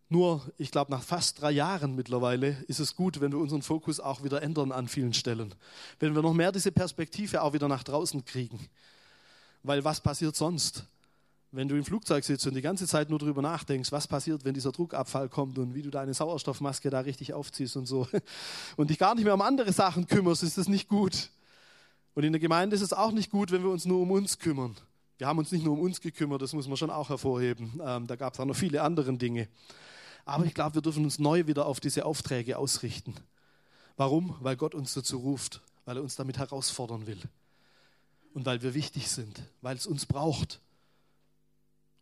Nur, 0.08 0.42
ich 0.58 0.72
glaube, 0.72 0.90
nach 0.90 1.04
fast 1.04 1.40
drei 1.40 1.52
Jahren 1.52 1.94
mittlerweile 1.94 2.64
ist 2.66 2.80
es 2.80 2.96
gut, 2.96 3.20
wenn 3.20 3.30
wir 3.30 3.38
unseren 3.38 3.62
Fokus 3.62 4.00
auch 4.00 4.24
wieder 4.24 4.42
ändern 4.42 4.72
an 4.72 4.88
vielen 4.88 5.14
Stellen. 5.14 5.54
Wenn 6.00 6.16
wir 6.16 6.22
noch 6.22 6.34
mehr 6.34 6.50
diese 6.50 6.72
Perspektive 6.72 7.42
auch 7.42 7.52
wieder 7.52 7.68
nach 7.68 7.84
draußen 7.84 8.24
kriegen. 8.24 8.68
Weil 9.62 9.84
was 9.84 10.00
passiert 10.00 10.34
sonst? 10.34 10.84
Wenn 11.52 11.68
du 11.68 11.76
im 11.76 11.84
Flugzeug 11.84 12.24
sitzt 12.24 12.46
und 12.46 12.54
die 12.54 12.62
ganze 12.62 12.86
Zeit 12.86 13.10
nur 13.10 13.18
darüber 13.18 13.42
nachdenkst, 13.42 13.90
was 13.90 14.06
passiert, 14.06 14.44
wenn 14.44 14.54
dieser 14.54 14.72
Druckabfall 14.72 15.28
kommt 15.28 15.58
und 15.58 15.74
wie 15.74 15.82
du 15.82 15.90
deine 15.90 16.14
Sauerstoffmaske 16.14 16.90
da 16.90 17.00
richtig 17.00 17.32
aufziehst 17.32 17.76
und 17.76 17.86
so, 17.86 18.06
und 18.76 18.90
dich 18.90 18.98
gar 18.98 19.14
nicht 19.14 19.24
mehr 19.24 19.34
um 19.34 19.40
andere 19.40 19.72
Sachen 19.72 20.06
kümmerst, 20.06 20.42
ist 20.42 20.58
das 20.58 20.68
nicht 20.68 20.88
gut. 20.88 21.30
Und 22.14 22.24
in 22.24 22.32
der 22.32 22.40
Gemeinde 22.40 22.76
ist 22.76 22.82
es 22.82 22.92
auch 22.92 23.12
nicht 23.12 23.30
gut, 23.30 23.50
wenn 23.50 23.62
wir 23.62 23.70
uns 23.70 23.84
nur 23.84 24.00
um 24.00 24.10
uns 24.10 24.38
kümmern. 24.38 24.76
Wir 25.18 25.26
haben 25.26 25.38
uns 25.38 25.52
nicht 25.52 25.64
nur 25.64 25.74
um 25.74 25.80
uns 25.80 26.00
gekümmert, 26.00 26.40
das 26.40 26.52
muss 26.52 26.66
man 26.66 26.76
schon 26.76 26.90
auch 26.90 27.08
hervorheben. 27.08 27.80
Ähm, 27.84 28.06
da 28.06 28.16
gab 28.16 28.34
es 28.34 28.40
auch 28.40 28.46
noch 28.46 28.56
viele 28.56 28.82
andere 28.82 29.12
Dinge. 29.12 29.48
Aber 30.24 30.44
ich 30.44 30.54
glaube, 30.54 30.76
wir 30.76 30.82
dürfen 30.82 31.04
uns 31.04 31.18
neu 31.18 31.46
wieder 31.46 31.66
auf 31.66 31.80
diese 31.80 32.06
Aufträge 32.06 32.58
ausrichten. 32.58 33.14
Warum? 33.96 34.36
Weil 34.40 34.56
Gott 34.56 34.74
uns 34.74 34.94
dazu 34.94 35.18
ruft, 35.18 35.60
weil 35.84 35.96
er 35.96 36.02
uns 36.02 36.16
damit 36.16 36.38
herausfordern 36.38 37.06
will. 37.06 37.20
Und 38.32 38.46
weil 38.46 38.62
wir 38.62 38.74
wichtig 38.74 39.10
sind, 39.10 39.42
weil 39.60 39.76
es 39.76 39.86
uns 39.86 40.06
braucht. 40.06 40.60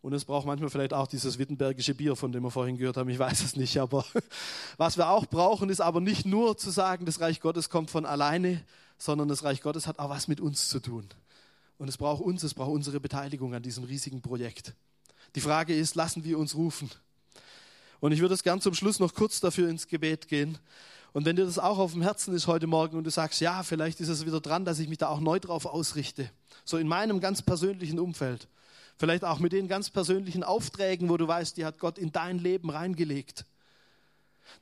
Und 0.00 0.12
es 0.12 0.24
braucht 0.24 0.46
manchmal 0.46 0.70
vielleicht 0.70 0.94
auch 0.94 1.08
dieses 1.08 1.38
wittenbergische 1.38 1.94
Bier, 1.94 2.14
von 2.14 2.30
dem 2.30 2.44
wir 2.44 2.50
vorhin 2.50 2.76
gehört 2.76 2.96
haben. 2.96 3.08
Ich 3.08 3.18
weiß 3.18 3.42
es 3.42 3.56
nicht. 3.56 3.78
Aber 3.78 4.04
was 4.76 4.96
wir 4.96 5.08
auch 5.10 5.26
brauchen, 5.26 5.70
ist 5.70 5.80
aber 5.80 6.00
nicht 6.00 6.24
nur 6.24 6.56
zu 6.56 6.70
sagen, 6.70 7.04
das 7.04 7.20
Reich 7.20 7.40
Gottes 7.40 7.68
kommt 7.68 7.90
von 7.90 8.06
alleine, 8.06 8.64
sondern 8.96 9.28
das 9.28 9.42
Reich 9.42 9.60
Gottes 9.60 9.86
hat 9.86 9.98
auch 9.98 10.10
was 10.10 10.28
mit 10.28 10.40
uns 10.40 10.68
zu 10.68 10.80
tun. 10.80 11.08
Und 11.78 11.88
es 11.88 11.96
braucht 11.96 12.22
uns, 12.22 12.42
es 12.42 12.54
braucht 12.54 12.70
unsere 12.70 13.00
Beteiligung 13.00 13.54
an 13.54 13.62
diesem 13.62 13.84
riesigen 13.84 14.20
Projekt. 14.20 14.74
Die 15.34 15.40
Frage 15.40 15.74
ist, 15.74 15.94
lassen 15.94 16.24
wir 16.24 16.38
uns 16.38 16.54
rufen? 16.54 16.90
Und 18.00 18.12
ich 18.12 18.20
würde 18.20 18.34
es 18.34 18.42
gern 18.42 18.60
zum 18.60 18.74
Schluss 18.74 19.00
noch 19.00 19.14
kurz 19.14 19.40
dafür 19.40 19.68
ins 19.68 19.88
Gebet 19.88 20.28
gehen. 20.28 20.58
Und 21.12 21.24
wenn 21.24 21.36
dir 21.36 21.44
das 21.44 21.58
auch 21.58 21.78
auf 21.78 21.92
dem 21.92 22.02
Herzen 22.02 22.34
ist 22.34 22.46
heute 22.46 22.66
Morgen 22.66 22.96
und 22.96 23.04
du 23.04 23.10
sagst, 23.10 23.40
ja, 23.40 23.62
vielleicht 23.62 24.00
ist 24.00 24.08
es 24.08 24.26
wieder 24.26 24.40
dran, 24.40 24.64
dass 24.64 24.78
ich 24.78 24.88
mich 24.88 24.98
da 24.98 25.08
auch 25.08 25.20
neu 25.20 25.40
drauf 25.40 25.66
ausrichte, 25.66 26.30
so 26.64 26.76
in 26.76 26.86
meinem 26.86 27.20
ganz 27.20 27.42
persönlichen 27.42 27.98
Umfeld, 27.98 28.46
Vielleicht 28.98 29.24
auch 29.24 29.38
mit 29.38 29.52
den 29.52 29.68
ganz 29.68 29.90
persönlichen 29.90 30.42
Aufträgen, 30.42 31.08
wo 31.08 31.16
du 31.16 31.28
weißt, 31.28 31.56
die 31.56 31.64
hat 31.64 31.78
Gott 31.78 31.98
in 31.98 32.10
dein 32.10 32.38
Leben 32.38 32.70
reingelegt. 32.70 33.44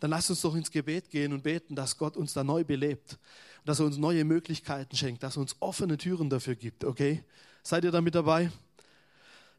Dann 0.01 0.11
lass 0.11 0.29
uns 0.29 0.43
doch 0.43 0.55
ins 0.55 0.71
Gebet 0.71 1.11
gehen 1.11 1.33
und 1.33 1.43
beten, 1.43 1.75
dass 1.75 1.97
Gott 1.97 2.17
uns 2.17 2.35
da 2.35 2.45
neu 2.45 2.63
belebt, 2.63 3.19
dass 3.65 3.81
er 3.81 3.87
uns 3.87 3.97
neue 3.97 4.25
Möglichkeiten 4.25 4.95
schenkt, 4.97 5.23
dass 5.23 5.37
er 5.37 5.41
uns 5.41 5.57
offene 5.61 5.97
Türen 5.97 6.29
dafür 6.29 6.55
gibt. 6.55 6.85
Okay? 6.85 7.25
Seid 7.63 7.85
ihr 7.85 7.91
damit 7.91 8.15
dabei? 8.15 8.51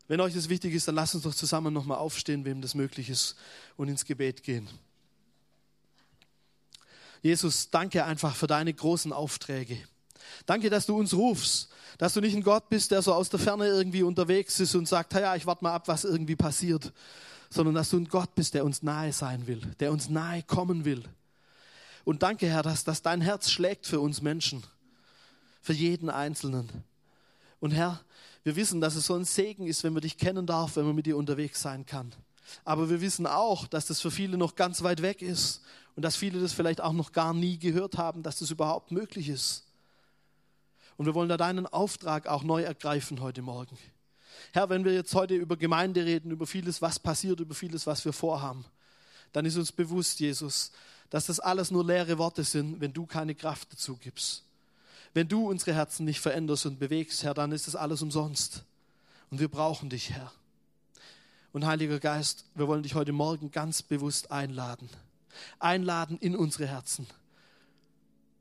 Wenn 0.08 0.22
euch 0.22 0.36
das 0.36 0.48
wichtig 0.48 0.74
ist, 0.74 0.88
dann 0.88 0.96
lasst 0.96 1.16
uns 1.16 1.24
doch 1.24 1.36
zusammen 1.36 1.74
nochmal 1.74 1.98
aufstehen, 1.98 2.46
wem 2.46 2.62
das 2.62 2.76
möglich 2.76 3.10
ist, 3.10 3.36
und 3.76 3.90
ins 3.90 4.06
Gebet 4.06 4.44
gehen. 4.44 4.70
Jesus, 7.22 7.72
danke 7.72 8.06
einfach 8.06 8.36
für 8.36 8.48
deine 8.48 8.74
großen 8.74 9.12
Aufträge. 9.12 9.80
Danke, 10.46 10.70
dass 10.70 10.86
du 10.86 10.98
uns 10.98 11.14
rufst, 11.14 11.70
dass 11.98 12.14
du 12.14 12.22
nicht 12.22 12.36
ein 12.36 12.44
Gott 12.44 12.70
bist, 12.70 12.92
der 12.92 13.02
so 13.02 13.14
aus 13.14 13.30
der 13.30 13.40
Ferne 13.40 13.68
irgendwie 13.68 14.04
unterwegs 14.04 14.60
ist 14.60 14.76
und 14.76 14.88
sagt, 14.88 15.14
ja, 15.14 15.36
ich 15.36 15.46
warte 15.46 15.64
mal 15.64 15.74
ab, 15.74 15.88
was 15.88 16.04
irgendwie 16.04 16.36
passiert, 16.36 16.92
sondern 17.50 17.76
dass 17.76 17.90
du 17.90 17.98
ein 17.98 18.08
Gott 18.08 18.34
bist, 18.36 18.54
der 18.54 18.66
uns 18.66 18.84
nahe 18.84 19.14
sein 19.14 19.48
will, 19.48 19.62
der 19.80 19.92
uns 19.92 20.10
nahe 20.10 20.44
kommen 20.44 20.86
will. 20.86 21.04
Und 22.04 22.24
danke, 22.24 22.48
Herr, 22.48 22.64
dass, 22.64 22.84
dass 22.84 23.02
dein 23.02 23.22
Herz 23.22 23.50
schlägt 23.50 23.86
für 23.86 24.00
uns 24.00 24.22
Menschen, 24.22 24.64
für 25.62 25.74
jeden 25.74 26.10
Einzelnen. 26.10 26.70
Und 27.60 27.72
Herr, 27.72 28.00
wir 28.44 28.56
wissen, 28.56 28.80
dass 28.80 28.96
es 28.96 29.06
so 29.06 29.16
ein 29.16 29.26
Segen 29.26 29.68
ist, 29.68 29.84
wenn 29.84 29.94
wir 29.94 30.02
dich 30.02 30.18
kennen 30.18 30.46
darf, 30.46 30.78
wenn 30.78 30.86
man 30.86 30.96
mit 30.96 31.06
dir 31.06 31.18
unterwegs 31.18 31.62
sein 31.62 31.86
kann. 31.86 32.14
Aber 32.64 32.90
wir 32.90 33.02
wissen 33.02 33.28
auch, 33.28 33.68
dass 33.68 33.88
das 33.88 34.00
für 34.00 34.12
viele 34.12 34.38
noch 34.38 34.56
ganz 34.56 34.84
weit 34.84 35.02
weg 35.02 35.22
ist 35.22 35.62
und 35.96 36.04
dass 36.04 36.16
viele 36.16 36.40
das 36.40 36.54
vielleicht 36.54 36.80
auch 36.80 36.94
noch 36.94 37.12
gar 37.12 37.34
nie 37.34 37.58
gehört 37.58 37.98
haben, 37.98 38.24
dass 38.24 38.40
das 38.40 38.52
überhaupt 38.52 38.92
möglich 38.92 39.28
ist. 39.28 39.67
Und 40.98 41.06
wir 41.06 41.14
wollen 41.14 41.30
da 41.30 41.38
deinen 41.38 41.68
Auftrag 41.68 42.28
auch 42.28 42.44
neu 42.44 42.64
ergreifen 42.64 43.22
heute 43.22 43.42
Morgen. 43.42 43.78
Herr, 44.52 44.70
wenn 44.70 44.84
wir 44.84 44.94
jetzt 44.94 45.14
heute 45.16 45.36
über 45.36 45.56
Gemeinde 45.56 46.06
reden, 46.06 46.32
über 46.32 46.48
vieles, 46.48 46.82
was 46.82 47.00
passiert, 47.00 47.40
über 47.40 47.54
vieles, 47.54 47.88
was 47.88 48.04
wir 48.04 48.14
vorhaben, 48.14 48.66
dann 49.32 49.46
ist 49.46 49.58
uns 49.58 49.72
bewusst, 49.72 50.20
Jesus, 50.20 50.72
dass 51.10 51.28
das 51.28 51.40
alles 51.40 51.72
nur 51.72 51.86
leere 51.86 52.18
Worte 52.18 52.44
sind, 52.44 52.82
wenn 52.82 52.94
du 52.94 53.06
keine 53.06 53.36
Kraft 53.36 53.74
dazu 53.74 53.98
gibst. 53.98 54.44
Wenn 55.14 55.28
du 55.28 55.48
unsere 55.48 55.74
Herzen 55.74 56.06
nicht 56.06 56.20
veränderst 56.20 56.66
und 56.66 56.80
bewegst, 56.80 57.24
Herr, 57.24 57.34
dann 57.34 57.52
ist 57.52 57.68
das 57.68 57.76
alles 57.76 58.02
umsonst. 58.02 58.64
Und 59.30 59.40
wir 59.40 59.48
brauchen 59.48 59.90
dich, 59.90 60.12
Herr. 60.12 60.32
Und 61.54 61.66
Heiliger 61.66 62.00
Geist, 62.00 62.46
wir 62.56 62.68
wollen 62.68 62.84
dich 62.84 62.96
heute 62.96 63.14
Morgen 63.14 63.52
ganz 63.52 63.82
bewusst 63.82 64.32
einladen. 64.32 64.90
Einladen 65.60 66.18
in 66.20 66.36
unsere 66.36 66.68
Herzen. 66.68 67.08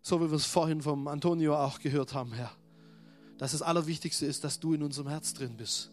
So 0.08 0.20
wie 0.20 0.30
wir 0.30 0.36
es 0.36 0.46
vorhin 0.46 0.82
vom 0.82 1.08
Antonio 1.08 1.56
auch 1.56 1.80
gehört 1.80 2.14
haben, 2.14 2.32
Herr. 2.32 2.52
Dass 3.38 3.50
das 3.50 3.62
Allerwichtigste 3.62 4.24
ist, 4.24 4.44
dass 4.44 4.60
du 4.60 4.72
in 4.72 4.84
unserem 4.84 5.08
Herz 5.08 5.34
drin 5.34 5.56
bist. 5.56 5.90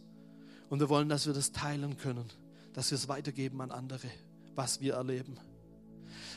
Und 0.70 0.80
wir 0.80 0.88
wollen, 0.88 1.10
dass 1.10 1.26
wir 1.26 1.34
das 1.34 1.52
teilen 1.52 1.98
können, 1.98 2.30
dass 2.74 2.92
wir 2.92 2.96
es 2.96 3.08
weitergeben 3.08 3.60
an 3.60 3.72
andere, 3.72 4.08
was 4.54 4.82
wir 4.82 4.94
erleben. 4.94 5.40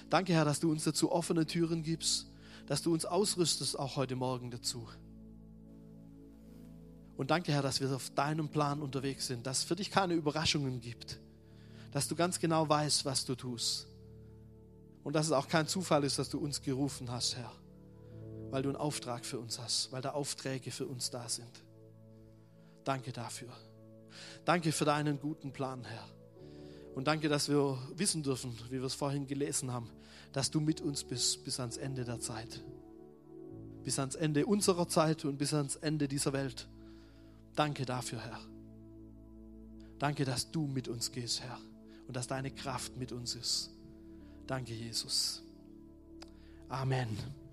Danke, 0.09 0.33
Herr, 0.33 0.47
dass 0.47 0.59
du 0.59 0.71
uns 0.71 0.85
dazu 0.85 1.13
offene 1.13 1.45
Türen 1.45 1.83
gibst, 1.83 2.33
dass 2.67 2.81
du 2.81 2.95
uns 2.95 3.05
ausrüstest, 3.05 3.79
auch 3.79 3.97
heute 3.97 4.17
Morgen 4.17 4.51
dazu. 4.51 4.89
Und 7.19 7.31
danke, 7.31 7.53
Herr, 7.53 7.61
dass 7.61 7.83
wir 7.83 7.95
auf 7.95 8.09
deinem 8.09 8.49
Plan 8.49 8.81
unterwegs 8.81 9.27
sind, 9.27 9.47
dass 9.47 9.59
es 9.59 9.65
für 9.65 9.77
dich 9.77 9.91
keine 9.91 10.15
Überraschungen 10.15 10.81
gibt, 10.81 11.21
dass 11.93 12.09
du 12.09 12.17
ganz 12.17 12.41
genau 12.41 12.67
weißt, 12.67 13.05
was 13.05 13.27
du 13.27 13.35
tust. 13.35 13.87
Und 15.05 15.13
dass 15.13 15.27
es 15.27 15.33
auch 15.33 15.47
kein 15.47 15.69
Zufall 15.69 16.05
ist, 16.05 16.19
dass 16.19 16.31
du 16.31 16.39
uns 16.39 16.63
gerufen 16.63 17.11
hast, 17.11 17.37
Herr, 17.37 17.53
weil 18.57 18.63
du 18.63 18.71
einen 18.71 18.79
Auftrag 18.79 19.27
für 19.27 19.39
uns 19.39 19.59
hast, 19.59 19.93
weil 19.93 20.01
da 20.01 20.13
Aufträge 20.13 20.71
für 20.71 20.87
uns 20.87 21.11
da 21.11 21.29
sind. 21.29 21.63
Danke 22.85 23.13
dafür. 23.13 23.51
Danke 24.47 24.73
für 24.73 24.87
deinen 24.87 25.21
guten 25.21 25.53
Plan, 25.53 25.85
Herr. 25.85 26.09
Und 26.95 27.07
danke, 27.07 27.29
dass 27.29 27.51
wir 27.51 27.77
wissen 27.97 28.23
dürfen, 28.23 28.59
wie 28.71 28.79
wir 28.79 28.85
es 28.85 28.95
vorhin 28.95 29.27
gelesen 29.27 29.75
haben, 29.75 29.91
dass 30.33 30.51
du 30.51 30.61
mit 30.61 30.81
uns 30.81 31.05
bist 31.05 31.45
bis 31.45 31.61
ans 31.61 31.77
Ende 31.77 32.07
der 32.07 32.19
Zeit. 32.19 32.63
Bis 33.85 33.99
ans 33.99 34.15
Ende 34.15 34.47
unserer 34.47 34.89
Zeit 34.89 35.27
und 35.27 35.37
bis 35.37 35.53
ans 35.53 35.77
Ende 35.77 36.09
dieser 36.09 36.33
Welt. 36.33 36.67
Danke 37.57 37.85
dafür, 37.85 38.21
Herr. 38.21 38.41
Danke, 39.99 40.25
dass 40.25 40.51
du 40.51 40.67
mit 40.67 40.89
uns 40.89 41.13
gehst, 41.13 41.43
Herr, 41.43 41.59
und 42.09 42.17
dass 42.17 42.27
deine 42.27 42.51
Kraft 42.51 42.97
mit 42.97 43.13
uns 43.13 43.35
ist. 43.35 43.71
Danke, 44.47 44.73
Jesus. 44.73 45.43
Amen. 46.71 47.45